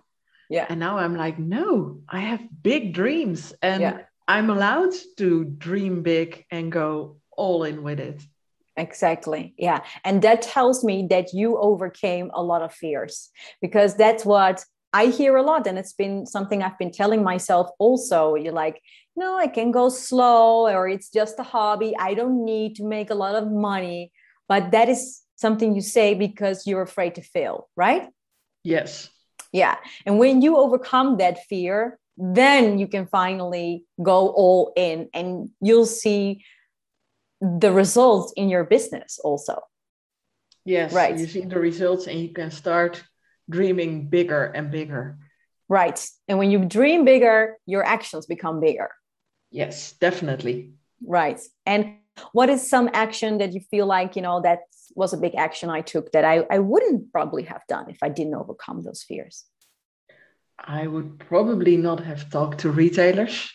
Yeah. 0.51 0.66
And 0.68 0.81
now 0.81 0.99
I'm 0.99 1.16
like, 1.16 1.38
no, 1.38 2.01
I 2.09 2.21
have 2.21 2.40
big 2.62 2.94
dreams 2.94 3.53
and 3.62 3.83
yeah. 3.83 3.99
I'm 4.27 4.51
allowed 4.51 4.94
to 5.18 5.44
dream 5.44 6.03
big 6.03 6.44
and 6.51 6.73
go 6.73 7.18
all 7.37 7.64
in 7.64 7.83
with 7.83 8.01
it. 8.01 8.23
Exactly. 8.77 9.55
Yeah. 9.59 9.85
And 10.05 10.23
that 10.23 10.42
tells 10.42 10.85
me 10.85 11.07
that 11.11 11.35
you 11.35 11.59
overcame 11.59 12.31
a 12.33 12.42
lot 12.42 12.62
of 12.62 12.73
fears 12.73 13.31
because 13.61 13.97
that's 13.97 14.25
what 14.25 14.64
I 14.92 15.07
hear 15.07 15.37
a 15.37 15.42
lot. 15.42 15.66
And 15.66 15.79
it's 15.79 15.92
been 15.92 16.25
something 16.27 16.62
I've 16.62 16.79
been 16.79 16.92
telling 16.92 17.23
myself 17.23 17.68
also. 17.79 18.37
You're 18.37 18.53
like, 18.53 18.81
no, 19.16 19.37
I 19.37 19.49
can 19.49 19.71
go 19.71 19.88
slow 19.88 20.66
or 20.66 20.88
it's 20.88 21.11
just 21.11 21.38
a 21.38 21.42
hobby. 21.42 21.94
I 21.99 22.14
don't 22.14 22.44
need 22.44 22.77
to 22.77 22.85
make 22.85 23.11
a 23.11 23.14
lot 23.14 23.35
of 23.35 23.51
money. 23.51 24.12
But 24.49 24.71
that 24.71 24.88
is 24.88 25.21
something 25.38 25.74
you 25.74 25.81
say 25.81 26.14
because 26.14 26.66
you're 26.66 26.83
afraid 26.83 27.14
to 27.14 27.22
fail, 27.22 27.68
right? 27.77 28.09
Yes. 28.64 29.09
Yeah. 29.53 29.77
And 30.05 30.18
when 30.18 30.42
you 30.42 30.57
overcome 30.57 31.18
that 31.18 31.44
fear, 31.44 31.98
then 32.16 32.79
you 32.79 32.88
can 32.88 33.07
finally 33.07 33.85
go 34.03 34.29
all 34.31 34.72
in 34.77 35.09
and 35.14 35.48
you'll 35.61 35.87
see 35.87 36.44
the 37.40 37.70
results 37.70 38.33
in 38.37 38.48
your 38.48 38.64
business 38.64 39.20
also. 39.22 39.62
Yes. 40.64 40.92
Right. 40.92 41.16
You 41.16 41.27
see 41.29 41.42
the 41.42 41.61
results 41.61 42.09
and 42.09 42.18
you 42.18 42.31
can 42.31 42.51
start 42.51 43.03
dreaming 43.48 44.09
bigger 44.09 44.44
and 44.46 44.72
bigger. 44.72 45.18
Right. 45.68 46.05
And 46.27 46.37
when 46.38 46.51
you 46.51 46.64
dream 46.64 47.05
bigger, 47.05 47.57
your 47.64 47.85
actions 47.85 48.27
become 48.27 48.59
bigger. 48.59 48.90
Yes, 49.51 49.92
definitely. 49.92 50.72
Right. 51.07 51.40
And 51.64 51.94
what 52.33 52.51
is 52.51 52.68
some 52.68 52.90
action 52.92 53.38
that 53.38 53.53
you 53.53 53.61
feel 53.70 53.87
like, 53.87 54.16
you 54.16 54.22
know, 54.22 54.42
that 54.42 54.61
was 54.98 55.12
a 55.12 55.16
big 55.16 55.34
action 55.37 55.70
I 55.70 55.80
took 55.80 56.12
that 56.12 56.24
I, 56.24 56.44
I 56.50 56.58
wouldn't 56.58 57.12
probably 57.12 57.44
have 57.44 57.62
done 57.68 57.88
if 57.88 57.98
I 58.02 58.08
didn't 58.08 58.34
overcome 58.34 58.82
those 58.82 59.02
fears? 59.02 59.44
I 60.58 60.87
would 60.87 61.20
probably 61.20 61.76
not 61.76 62.00
have 62.00 62.28
talked 62.30 62.58
to 62.61 62.70
retailers. 62.70 63.48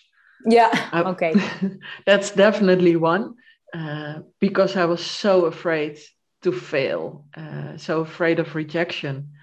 Yeah. 0.45 0.71
okay. 0.93 1.33
that's 2.05 2.31
definitely 2.31 2.95
one 2.95 3.35
uh, 3.73 4.19
because 4.39 4.77
I 4.77 4.85
was 4.85 5.05
so 5.05 5.45
afraid 5.45 5.99
to 6.43 6.51
fail, 6.51 7.25
uh, 7.35 7.77
so 7.77 8.01
afraid 8.01 8.39
of 8.39 8.55
rejection. 8.55 9.33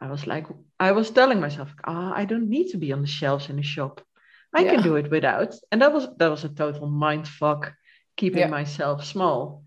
I 0.00 0.10
was 0.10 0.26
like, 0.26 0.46
I 0.78 0.92
was 0.92 1.10
telling 1.10 1.40
myself, 1.40 1.74
oh, 1.84 2.12
I 2.14 2.24
don't 2.24 2.48
need 2.48 2.68
to 2.70 2.78
be 2.78 2.92
on 2.92 3.02
the 3.02 3.08
shelves 3.08 3.50
in 3.50 3.58
a 3.58 3.62
shop. 3.62 4.00
I 4.54 4.62
yeah. 4.62 4.74
can 4.74 4.82
do 4.82 4.96
it 4.96 5.10
without. 5.10 5.54
And 5.72 5.82
that 5.82 5.92
was 5.92 6.08
that 6.18 6.30
was 6.30 6.44
a 6.44 6.48
total 6.48 6.88
mind 6.88 7.26
fuck, 7.26 7.74
keeping 8.16 8.46
yeah. 8.46 8.58
myself 8.58 9.04
small 9.04 9.64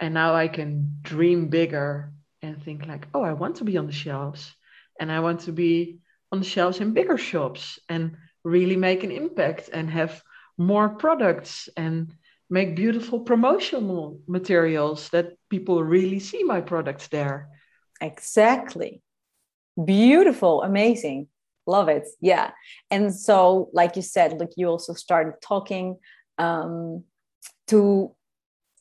and 0.00 0.14
now 0.14 0.34
I 0.34 0.48
can 0.48 0.98
dream 1.02 1.48
bigger 1.48 2.12
and 2.42 2.62
think 2.62 2.86
like, 2.86 3.08
oh, 3.14 3.22
I 3.22 3.32
want 3.32 3.56
to 3.56 3.64
be 3.64 3.76
on 3.76 3.86
the 3.86 3.92
shelves 3.92 4.54
and 5.00 5.10
I 5.10 5.20
want 5.20 5.40
to 5.40 5.52
be 5.52 5.98
on 6.32 6.40
the 6.40 6.44
shelves 6.44 6.80
in 6.80 6.92
bigger 6.92 7.18
shops 7.18 7.78
and 7.88 8.16
really 8.44 8.76
make 8.76 9.04
an 9.04 9.10
impact 9.10 9.70
and 9.72 9.90
have 9.90 10.22
more 10.58 10.90
products 10.90 11.68
and 11.76 12.12
make 12.50 12.76
beautiful 12.76 13.20
promotional 13.20 14.20
materials 14.28 15.08
that 15.10 15.32
people 15.48 15.82
really 15.82 16.20
see 16.20 16.42
my 16.44 16.60
products 16.60 17.08
there. 17.08 17.48
Exactly. 18.00 19.02
Beautiful, 19.82 20.62
amazing. 20.62 21.28
Love 21.66 21.88
it. 21.88 22.06
Yeah. 22.20 22.50
And 22.90 23.14
so, 23.14 23.70
like 23.72 23.96
you 23.96 24.02
said, 24.02 24.38
like 24.38 24.50
you 24.56 24.68
also 24.68 24.92
started 24.92 25.34
talking 25.40 25.96
um, 26.38 27.04
to 27.68 28.14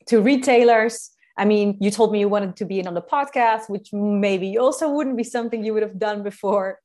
to 0.08 0.22
retailers. 0.22 1.12
I 1.38 1.46
mean, 1.46 1.78
you 1.80 1.90
told 1.90 2.12
me 2.12 2.20
you 2.20 2.30
wanted 2.30 2.56
to 2.58 2.66
be 2.66 2.80
in 2.80 2.88
on 2.88 2.94
the 2.94 3.02
podcast, 3.02 3.70
which 3.70 3.92
maybe 3.92 4.58
also 4.58 4.90
wouldn't 4.90 5.18
be 5.18 5.24
something 5.24 5.64
you 5.64 5.74
would 5.74 5.84
have 5.84 6.00
done 6.00 6.24
before. 6.24 6.80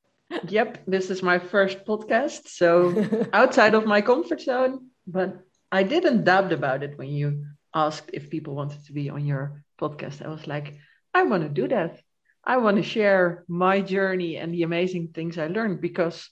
Yep, 0.47 0.79
this 0.85 1.09
is 1.09 1.23
my 1.23 1.39
first 1.39 1.85
podcast, 1.85 2.47
so 2.47 3.27
outside 3.33 3.73
of 3.73 3.85
my 3.85 4.01
comfort 4.01 4.41
zone, 4.41 4.89
but 5.07 5.39
I 5.71 5.83
didn't 5.83 6.23
doubt 6.23 6.51
about 6.51 6.83
it 6.83 6.97
when 6.97 7.09
you 7.09 7.45
asked 7.73 8.09
if 8.13 8.29
people 8.29 8.55
wanted 8.55 8.85
to 8.85 8.93
be 8.93 9.09
on 9.09 9.25
your 9.25 9.63
podcast. 9.79 10.23
I 10.23 10.29
was 10.29 10.45
like, 10.47 10.75
I 11.13 11.23
want 11.23 11.43
to 11.43 11.49
do 11.49 11.67
that. 11.67 12.01
I 12.43 12.57
want 12.57 12.77
to 12.77 12.83
share 12.83 13.43
my 13.47 13.81
journey 13.81 14.37
and 14.37 14.53
the 14.53 14.63
amazing 14.63 15.09
things 15.09 15.37
I 15.37 15.47
learned 15.47 15.81
because 15.81 16.29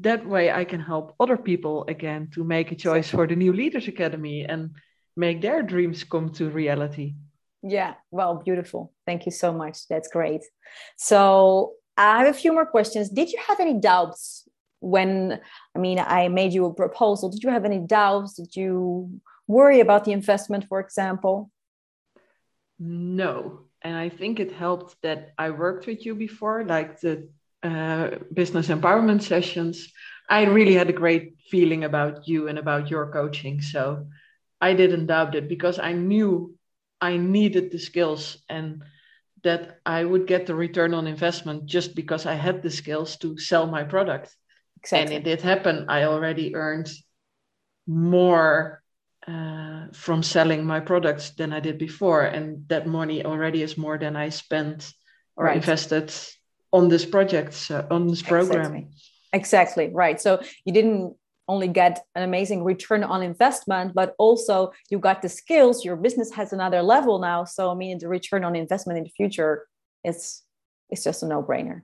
that 0.00 0.26
way 0.26 0.50
I 0.50 0.64
can 0.64 0.80
help 0.80 1.14
other 1.18 1.36
people 1.36 1.84
again 1.88 2.28
to 2.34 2.44
make 2.44 2.72
a 2.72 2.76
choice 2.76 3.10
for 3.10 3.26
the 3.26 3.36
New 3.36 3.52
Leaders 3.52 3.88
Academy 3.88 4.44
and 4.44 4.70
make 5.16 5.40
their 5.40 5.62
dreams 5.62 6.04
come 6.04 6.30
to 6.30 6.50
reality. 6.50 7.14
Yeah, 7.62 7.94
well, 8.10 8.36
beautiful. 8.36 8.92
Thank 9.06 9.26
you 9.26 9.32
so 9.32 9.52
much. 9.52 9.86
That's 9.88 10.08
great. 10.08 10.42
So, 10.96 11.74
I 11.96 12.24
have 12.24 12.34
a 12.34 12.38
few 12.38 12.52
more 12.52 12.64
questions. 12.64 13.10
Did 13.10 13.30
you 13.30 13.38
have 13.46 13.60
any 13.60 13.78
doubts 13.78 14.48
when, 14.80 15.38
I 15.76 15.78
mean, 15.78 15.98
I 15.98 16.28
made 16.28 16.54
you 16.54 16.64
a 16.64 16.72
proposal? 16.72 17.28
Did 17.28 17.42
you 17.42 17.50
have 17.50 17.66
any 17.66 17.78
doubts? 17.78 18.34
Did 18.34 18.56
you 18.56 19.20
worry 19.46 19.80
about 19.80 20.04
the 20.04 20.12
investment, 20.12 20.64
for 20.68 20.80
example? 20.80 21.50
No. 22.78 23.60
And 23.82 23.96
I 23.96 24.08
think 24.08 24.40
it 24.40 24.52
helped 24.52 24.96
that 25.02 25.32
I 25.36 25.50
worked 25.50 25.86
with 25.86 26.06
you 26.06 26.14
before, 26.14 26.64
like 26.64 27.00
the 27.00 27.28
uh, 27.62 28.10
business 28.32 28.68
empowerment 28.68 29.22
sessions. 29.22 29.92
I 30.28 30.44
really 30.44 30.74
had 30.74 30.88
a 30.88 30.94
great 30.94 31.34
feeling 31.50 31.84
about 31.84 32.26
you 32.26 32.48
and 32.48 32.58
about 32.58 32.90
your 32.90 33.12
coaching. 33.12 33.60
So 33.60 34.06
I 34.60 34.74
didn't 34.74 35.06
doubt 35.06 35.34
it 35.34 35.48
because 35.48 35.78
I 35.78 35.92
knew 35.92 36.54
I 37.00 37.16
needed 37.16 37.70
the 37.70 37.78
skills 37.78 38.38
and 38.48 38.82
that 39.42 39.80
I 39.86 40.04
would 40.04 40.26
get 40.26 40.46
the 40.46 40.54
return 40.54 40.92
on 40.92 41.06
investment 41.06 41.66
just 41.66 41.94
because 41.94 42.26
I 42.26 42.34
had 42.34 42.62
the 42.62 42.70
skills 42.70 43.16
to 43.18 43.38
sell 43.38 43.66
my 43.66 43.84
product. 43.84 44.36
Exactly. 44.76 45.16
And 45.16 45.26
it 45.26 45.28
did 45.28 45.42
happen. 45.42 45.86
I 45.88 46.04
already 46.04 46.54
earned 46.54 46.90
more 47.86 48.82
uh, 49.26 49.86
from 49.92 50.22
selling 50.22 50.64
my 50.64 50.80
products 50.80 51.30
than 51.30 51.52
I 51.52 51.60
did 51.60 51.78
before. 51.78 52.22
And 52.22 52.68
that 52.68 52.86
money 52.86 53.24
already 53.24 53.62
is 53.62 53.78
more 53.78 53.98
than 53.98 54.16
I 54.16 54.28
spent 54.28 54.92
or 55.36 55.46
right. 55.46 55.56
invested 55.56 56.12
on 56.72 56.88
this 56.88 57.04
project, 57.04 57.70
uh, 57.70 57.84
on 57.90 58.08
this 58.08 58.22
program. 58.22 58.60
Exactly. 58.60 58.88
exactly. 59.32 59.90
Right. 59.92 60.20
So 60.20 60.42
you 60.64 60.72
didn't 60.72 61.16
only 61.50 61.68
get 61.68 61.94
an 62.14 62.22
amazing 62.22 62.62
return 62.64 63.02
on 63.02 63.22
investment, 63.22 63.92
but 63.94 64.14
also 64.18 64.72
you 64.90 64.98
got 64.98 65.20
the 65.20 65.28
skills. 65.28 65.84
Your 65.84 65.96
business 65.96 66.30
has 66.32 66.52
another 66.52 66.80
level 66.82 67.18
now. 67.18 67.44
So 67.44 67.70
I 67.70 67.74
mean, 67.74 67.98
the 67.98 68.08
return 68.08 68.44
on 68.44 68.54
investment 68.54 68.98
in 68.98 69.04
the 69.04 69.10
future 69.10 69.66
is 70.04 70.42
it's 70.88 71.04
just 71.04 71.22
a 71.22 71.26
no-brainer. 71.26 71.82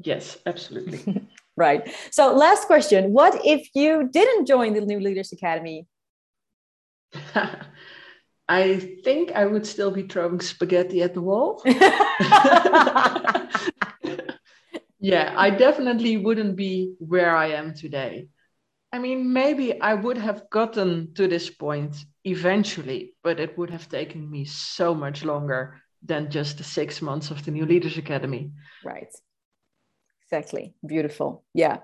Yes, 0.00 0.38
absolutely. 0.46 1.00
right. 1.56 1.82
So 2.10 2.34
last 2.34 2.66
question: 2.66 3.12
What 3.12 3.40
if 3.44 3.68
you 3.74 4.08
didn't 4.18 4.46
join 4.46 4.72
the 4.74 4.80
New 4.80 5.00
Leaders 5.00 5.32
Academy? 5.32 5.86
I 8.48 8.96
think 9.04 9.32
I 9.32 9.44
would 9.44 9.66
still 9.66 9.90
be 9.90 10.04
throwing 10.04 10.40
spaghetti 10.40 11.02
at 11.02 11.12
the 11.12 11.20
wall. 11.20 11.60
yeah, 15.00 15.34
I 15.36 15.50
definitely 15.50 16.16
wouldn't 16.16 16.56
be 16.56 16.94
where 16.98 17.36
I 17.36 17.48
am 17.48 17.74
today. 17.74 18.28
I 18.92 18.98
mean, 18.98 19.32
maybe 19.32 19.80
I 19.80 19.94
would 19.94 20.16
have 20.16 20.48
gotten 20.50 21.12
to 21.14 21.28
this 21.28 21.50
point 21.50 21.96
eventually, 22.24 23.14
but 23.22 23.38
it 23.38 23.56
would 23.58 23.70
have 23.70 23.88
taken 23.88 24.30
me 24.30 24.44
so 24.46 24.94
much 24.94 25.24
longer 25.24 25.82
than 26.02 26.30
just 26.30 26.58
the 26.58 26.64
six 26.64 27.02
months 27.02 27.30
of 27.30 27.44
the 27.44 27.50
New 27.50 27.66
Leaders 27.66 27.98
Academy. 27.98 28.52
Right. 28.84 29.12
Exactly. 30.24 30.74
Beautiful. 30.86 31.44
Yeah. 31.54 31.78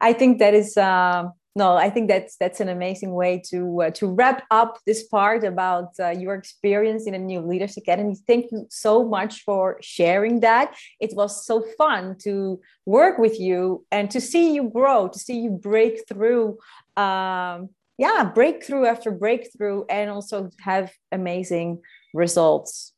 I 0.00 0.12
think 0.14 0.38
that 0.38 0.54
is 0.54 0.76
uh, 0.76 1.24
no, 1.56 1.76
I 1.76 1.88
think 1.88 2.08
that's 2.08 2.36
that's 2.36 2.58
an 2.58 2.68
amazing 2.68 3.12
way 3.12 3.40
to 3.50 3.82
uh, 3.82 3.90
to 3.90 4.08
wrap 4.08 4.42
up 4.50 4.78
this 4.86 5.04
part 5.06 5.44
about 5.44 5.90
uh, 6.00 6.10
your 6.10 6.34
experience 6.34 7.06
in 7.06 7.12
the 7.12 7.18
New 7.18 7.40
Leaders 7.40 7.76
Academy. 7.76 8.16
Thank 8.26 8.50
you 8.50 8.66
so 8.70 9.04
much 9.04 9.42
for 9.44 9.78
sharing 9.80 10.40
that. 10.40 10.74
It 10.98 11.14
was 11.14 11.46
so 11.46 11.64
fun 11.78 12.16
to 12.22 12.60
work 12.86 13.18
with 13.18 13.38
you 13.38 13.86
and 13.92 14.10
to 14.10 14.20
see 14.20 14.52
you 14.52 14.68
grow, 14.68 15.06
to 15.06 15.18
see 15.18 15.38
you 15.38 15.50
break 15.50 16.08
through. 16.08 16.58
Um, 16.96 17.70
yeah, 17.98 18.28
breakthrough 18.34 18.86
after 18.86 19.12
breakthrough, 19.12 19.84
and 19.88 20.10
also 20.10 20.50
have 20.58 20.90
amazing 21.12 21.80
results. 22.12 22.92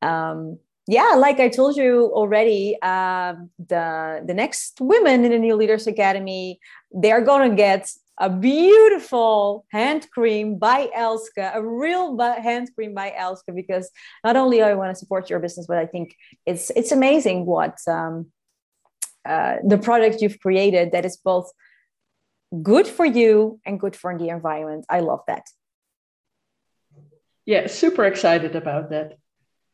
Um, 0.00 0.58
yeah, 0.86 1.14
like 1.16 1.38
I 1.38 1.48
told 1.48 1.76
you 1.76 2.10
already, 2.12 2.76
uh, 2.82 3.34
the 3.68 4.22
the 4.26 4.34
next 4.34 4.80
women 4.80 5.24
in 5.24 5.30
the 5.30 5.38
New 5.38 5.54
Leaders 5.54 5.86
Academy, 5.86 6.58
they're 6.90 7.20
gonna 7.20 7.54
get 7.54 7.88
a 8.18 8.28
beautiful 8.28 9.64
hand 9.70 10.08
cream 10.10 10.58
by 10.58 10.88
Elske, 10.96 11.54
a 11.54 11.62
real 11.62 12.18
hand 12.18 12.70
cream 12.74 12.94
by 12.94 13.10
Elske, 13.16 13.54
because 13.54 13.90
not 14.24 14.36
only 14.36 14.60
I 14.60 14.74
want 14.74 14.90
to 14.90 14.98
support 14.98 15.30
your 15.30 15.38
business, 15.38 15.66
but 15.66 15.78
I 15.78 15.86
think 15.86 16.16
it's 16.46 16.70
it's 16.70 16.90
amazing 16.90 17.46
what 17.46 17.78
um, 17.86 18.32
uh, 19.24 19.56
the 19.64 19.78
product 19.78 20.20
you've 20.20 20.40
created 20.40 20.90
that 20.92 21.04
is 21.04 21.16
both 21.16 21.52
good 22.60 22.88
for 22.88 23.06
you 23.06 23.60
and 23.64 23.78
good 23.78 23.94
for 23.94 24.18
the 24.18 24.30
environment. 24.30 24.84
I 24.90 25.00
love 25.00 25.20
that. 25.28 25.46
Yeah, 27.46 27.68
super 27.68 28.04
excited 28.04 28.56
about 28.56 28.90
that 28.90 29.18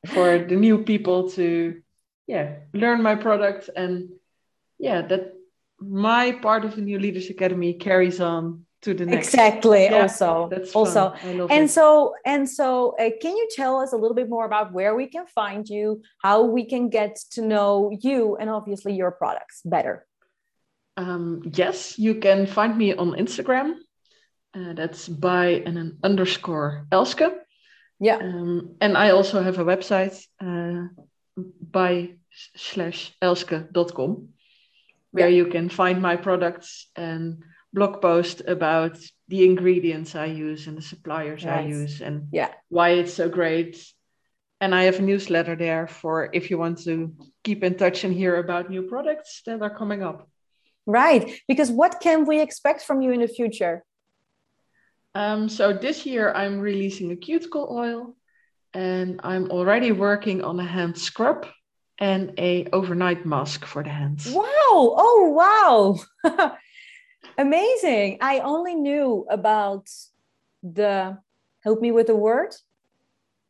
for 0.07 0.39
the 0.39 0.57
new 0.57 0.85
people 0.85 1.31
to 1.31 1.83
yeah 2.27 2.57
learn 2.73 3.03
my 3.03 3.15
product. 3.15 3.71
And 3.75 4.11
yeah 4.79 5.03
that 5.03 5.35
my 5.81 6.33
part 6.33 6.65
of 6.65 6.75
the 6.77 6.83
new 6.83 6.99
leaders 6.99 7.31
academy 7.31 7.75
carries 7.75 8.21
on 8.21 8.65
to 8.83 8.95
the 8.95 9.05
next. 9.05 9.29
Exactly. 9.29 9.85
Yeah, 9.85 10.03
also 10.03 10.49
that's 10.51 10.75
also. 10.75 11.13
and 11.23 11.65
it. 11.65 11.71
so 11.71 12.15
and 12.25 12.49
so 12.49 12.95
uh, 12.99 13.11
can 13.21 13.37
you 13.37 13.49
tell 13.55 13.81
us 13.81 13.93
a 13.93 13.97
little 13.97 14.15
bit 14.15 14.29
more 14.29 14.47
about 14.47 14.73
where 14.73 14.95
we 14.95 15.07
can 15.07 15.27
find 15.27 15.69
you 15.69 16.03
how 16.23 16.43
we 16.43 16.65
can 16.65 16.89
get 16.89 17.17
to 17.33 17.43
know 17.43 17.91
you 18.01 18.37
and 18.37 18.49
obviously 18.51 18.95
your 18.95 19.11
products 19.11 19.63
better? 19.65 20.07
Um, 20.97 21.43
yes 21.53 21.99
you 21.99 22.17
can 22.17 22.47
find 22.47 22.77
me 22.77 22.95
on 22.95 23.13
instagram. 23.13 23.75
Uh, 24.55 24.73
that's 24.73 25.09
by 25.09 25.63
an 25.67 25.99
underscore 26.03 26.87
elske 26.91 27.31
yeah. 28.01 28.17
Um, 28.17 28.77
and 28.81 28.97
I 28.97 29.11
also 29.11 29.43
have 29.43 29.59
a 29.59 29.65
website 29.65 30.25
uh, 30.41 30.89
by 31.61 32.15
slash 32.57 33.13
elske.com 33.23 34.29
where 35.11 35.29
yeah. 35.29 35.37
you 35.37 35.47
can 35.47 35.69
find 35.69 36.01
my 36.03 36.17
products 36.17 36.89
and 36.97 37.43
blog 37.73 38.01
post 38.01 38.43
about 38.47 38.99
the 39.29 39.45
ingredients 39.45 40.15
I 40.15 40.27
use 40.27 40.67
and 40.67 40.77
the 40.77 40.83
suppliers 40.83 41.45
I 41.45 41.63
use 41.63 42.01
and 42.01 42.29
yeah. 42.33 42.51
why 42.69 42.91
it's 42.91 43.15
so 43.15 43.29
great. 43.29 43.85
And 44.61 44.75
I 44.75 44.85
have 44.85 44.99
a 44.99 45.03
newsletter 45.03 45.55
there 45.55 45.87
for 45.87 46.31
if 46.33 46.51
you 46.51 46.59
want 46.59 46.83
to 46.85 47.15
keep 47.45 47.63
in 47.63 47.77
touch 47.77 48.05
and 48.05 48.13
hear 48.13 48.37
about 48.37 48.71
new 48.71 48.83
products 48.83 49.43
that 49.47 49.63
are 49.63 49.75
coming 49.75 50.03
up. 50.03 50.29
Right. 50.87 51.41
Because 51.47 51.71
what 51.71 52.01
can 52.01 52.27
we 52.27 52.41
expect 52.41 52.83
from 52.83 53.03
you 53.03 53.13
in 53.13 53.21
the 53.21 53.29
future? 53.29 53.85
Um, 55.15 55.49
so 55.49 55.73
this 55.73 56.07
year 56.07 56.33
I'm 56.33 56.61
releasing 56.61 57.11
a 57.11 57.17
cuticle 57.17 57.69
oil 57.71 58.15
and 58.75 59.21
I'm 59.25 59.51
already 59.51 59.93
working 59.93 60.43
on 60.45 60.61
a 60.61 60.65
hand 60.65 60.99
scrub 60.99 61.47
and 61.99 62.33
a 62.39 62.67
overnight 62.73 63.27
mask 63.27 63.65
for 63.65 63.83
the 63.83 63.91
hands. 63.91 64.31
Wow. 64.31 64.45
Oh, 64.71 65.99
wow. 66.25 66.57
Amazing. 67.39 68.19
I 68.21 68.41
only 68.41 68.75
knew 68.75 69.27
about 69.31 69.89
the, 70.63 71.19
help 71.65 71.81
me 71.81 71.91
with 71.91 72.07
the 72.09 72.17
word. 72.17 72.55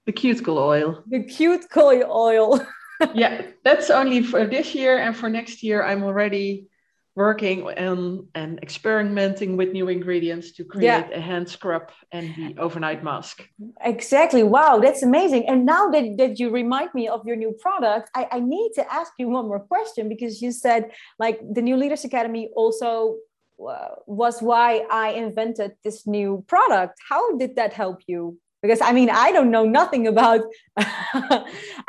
The 0.07 0.12
cuticle 0.12 0.59
oil. 0.59 1.05
The 1.09 1.25
cuticle 1.25 2.05
oil. 2.11 2.66
yeah, 3.14 3.42
that's 3.64 3.90
only 3.90 4.23
for 4.23 4.47
this 4.47 4.75
year. 4.75 4.99
And 4.99 5.14
for 5.14 5.29
next 5.29 5.62
year, 5.62 5.83
I'm 5.83 6.03
already 6.03 6.68
working 7.18 7.66
on 7.66 8.28
and 8.37 8.61
experimenting 8.62 9.57
with 9.57 9.72
new 9.72 9.88
ingredients 9.88 10.52
to 10.52 10.62
create 10.64 11.07
yeah. 11.11 11.20
a 11.20 11.20
hand 11.20 11.48
scrub 11.48 11.90
and 12.12 12.26
the 12.37 12.48
overnight 12.64 13.02
mask. 13.02 13.37
Exactly. 13.83 14.44
Wow, 14.44 14.78
that's 14.78 15.02
amazing. 15.02 15.42
And 15.48 15.66
now 15.66 15.88
that, 15.94 16.04
that 16.20 16.38
you 16.38 16.50
remind 16.50 16.90
me 16.94 17.09
of 17.09 17.26
your 17.26 17.35
new 17.35 17.52
product, 17.64 18.09
I, 18.14 18.28
I 18.37 18.40
need 18.40 18.70
to 18.76 18.85
ask 19.00 19.11
you 19.18 19.28
one 19.28 19.46
more 19.48 19.59
question 19.74 20.09
because 20.09 20.40
you 20.40 20.52
said 20.52 20.92
like 21.18 21.40
the 21.57 21.61
New 21.61 21.76
Leaders 21.76 22.04
Academy 22.04 22.50
also 22.54 23.16
uh, 23.68 23.88
was 24.07 24.40
why 24.40 24.87
I 24.88 25.09
invented 25.24 25.72
this 25.83 26.07
new 26.07 26.44
product. 26.46 26.94
How 27.11 27.37
did 27.37 27.57
that 27.57 27.72
help 27.72 27.98
you? 28.07 28.38
Because 28.62 28.81
I 28.81 28.92
mean, 28.92 29.11
I 29.11 29.33
don't 29.33 29.50
know 29.50 29.64
nothing 29.64 30.07
about. 30.07 30.42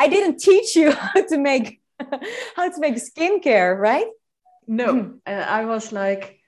I 0.04 0.08
didn't 0.10 0.40
teach 0.40 0.76
you 0.76 0.92
how 1.06 1.22
to 1.32 1.38
make 1.38 1.82
how 2.56 2.70
to 2.74 2.80
make 2.80 2.96
skincare, 2.96 3.78
right? 3.78 4.08
No, 4.70 4.94
mm-hmm. 4.94 5.18
and 5.26 5.44
I 5.44 5.66
was 5.66 5.92
like, 5.92 6.40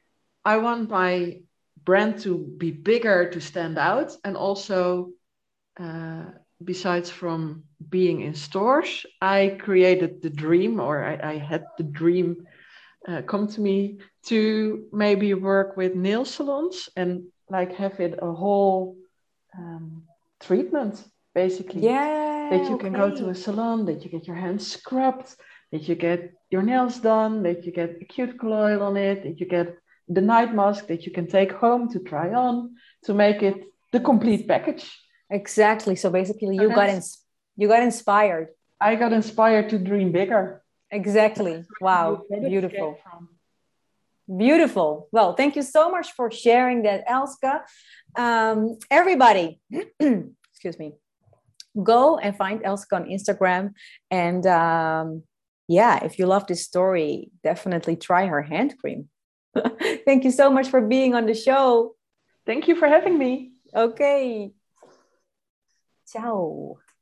I 0.46 0.58
want 0.58 0.92
my 0.92 1.42
brand 1.84 2.20
to 2.20 2.38
be 2.38 2.70
bigger 2.70 3.32
to 3.32 3.42
stand 3.42 3.80
out, 3.80 4.16
and 4.24 4.38
also, 4.38 5.10
uh, 5.80 6.26
besides 6.64 7.10
from 7.10 7.64
being 7.90 8.22
in 8.22 8.36
stores, 8.36 9.08
I 9.20 9.58
created 9.60 10.22
the 10.22 10.30
dream, 10.30 10.80
or 10.80 11.04
I, 11.04 11.34
I 11.34 11.38
had 11.40 11.66
the 11.80 11.84
dream 11.84 12.46
uh, 13.08 13.24
come 13.24 13.48
to 13.48 13.60
me 13.60 13.98
to 14.28 14.86
maybe 14.94 15.34
work 15.34 15.76
with 15.76 15.96
nail 15.96 16.24
salons 16.24 16.90
and 16.96 17.24
like 17.50 17.74
have 17.74 18.00
it 18.00 18.20
a 18.22 18.32
whole 18.32 18.98
um, 19.58 20.04
treatment 20.40 21.04
basically. 21.34 21.82
Yeah. 21.82 22.50
That 22.52 22.64
you 22.70 22.76
okay. 22.76 22.86
can 22.86 22.94
go 22.94 23.16
to 23.16 23.30
a 23.30 23.36
salon, 23.36 23.86
that 23.86 24.04
you 24.04 24.10
get 24.10 24.28
your 24.28 24.36
hands 24.36 24.68
scrubbed, 24.68 25.36
that 25.72 25.88
you 25.88 25.96
get 25.96 26.34
your 26.50 26.62
nails 26.62 27.00
done, 27.00 27.44
that 27.44 27.66
you 27.66 27.72
get 27.72 27.98
a 28.02 28.06
cuticle 28.06 28.54
oil 28.54 28.84
on 28.84 28.98
it, 28.98 29.24
that 29.24 29.40
you 29.40 29.46
get 29.46 29.78
the 30.08 30.22
night 30.22 30.54
mask 30.54 30.88
that 30.88 31.06
you 31.06 31.12
can 31.12 31.28
take 31.28 31.52
home 31.54 31.90
to 31.94 32.00
try 32.00 32.34
on 32.34 32.76
to 33.06 33.14
make 33.14 33.42
it 33.42 33.64
the 33.92 34.00
complete 34.00 34.48
package. 34.48 34.86
Exactly. 35.30 35.96
So 35.96 36.10
basically, 36.10 36.56
you 36.58 36.70
got 36.70 36.90
ins- 36.90 37.20
you 37.56 37.68
got 37.68 37.84
inspired. 37.84 38.50
I 38.80 38.96
got 38.96 39.14
inspired 39.14 39.70
to 39.70 39.78
dream 39.78 40.12
bigger. 40.12 40.62
Exactly. 40.90 41.64
Wow. 41.80 42.24
Beautiful. 42.30 42.98
Beautiful. 44.38 45.08
Well, 45.12 45.36
thank 45.36 45.56
you 45.56 45.62
so 45.62 45.90
much 45.90 46.12
for 46.14 46.32
sharing 46.32 46.84
that, 46.84 47.08
Elske. 47.08 47.62
Um, 48.16 48.78
everybody, 48.90 49.60
excuse 50.00 50.78
me, 50.78 50.94
go 51.82 52.18
and 52.18 52.36
find 52.36 52.62
Elske 52.64 52.94
on 52.94 53.06
Instagram 53.06 53.74
and 54.10 54.46
um, 54.48 55.24
yeah, 55.72 56.04
if 56.04 56.20
you 56.20 56.26
love 56.26 56.48
this 56.48 56.66
story, 56.66 57.32
definitely 57.44 57.96
try 57.96 58.26
her 58.26 58.42
hand 58.42 58.76
cream. 58.78 59.08
Thank 60.06 60.26
you 60.26 60.32
so 60.32 60.50
much 60.50 60.68
for 60.68 60.82
being 60.82 61.16
on 61.16 61.26
the 61.26 61.34
show. 61.34 61.96
Thank 62.46 62.68
you 62.68 62.76
for 62.76 62.88
having 62.88 63.18
me. 63.18 63.54
Okay. 63.74 64.52
Ciao. 66.12 66.80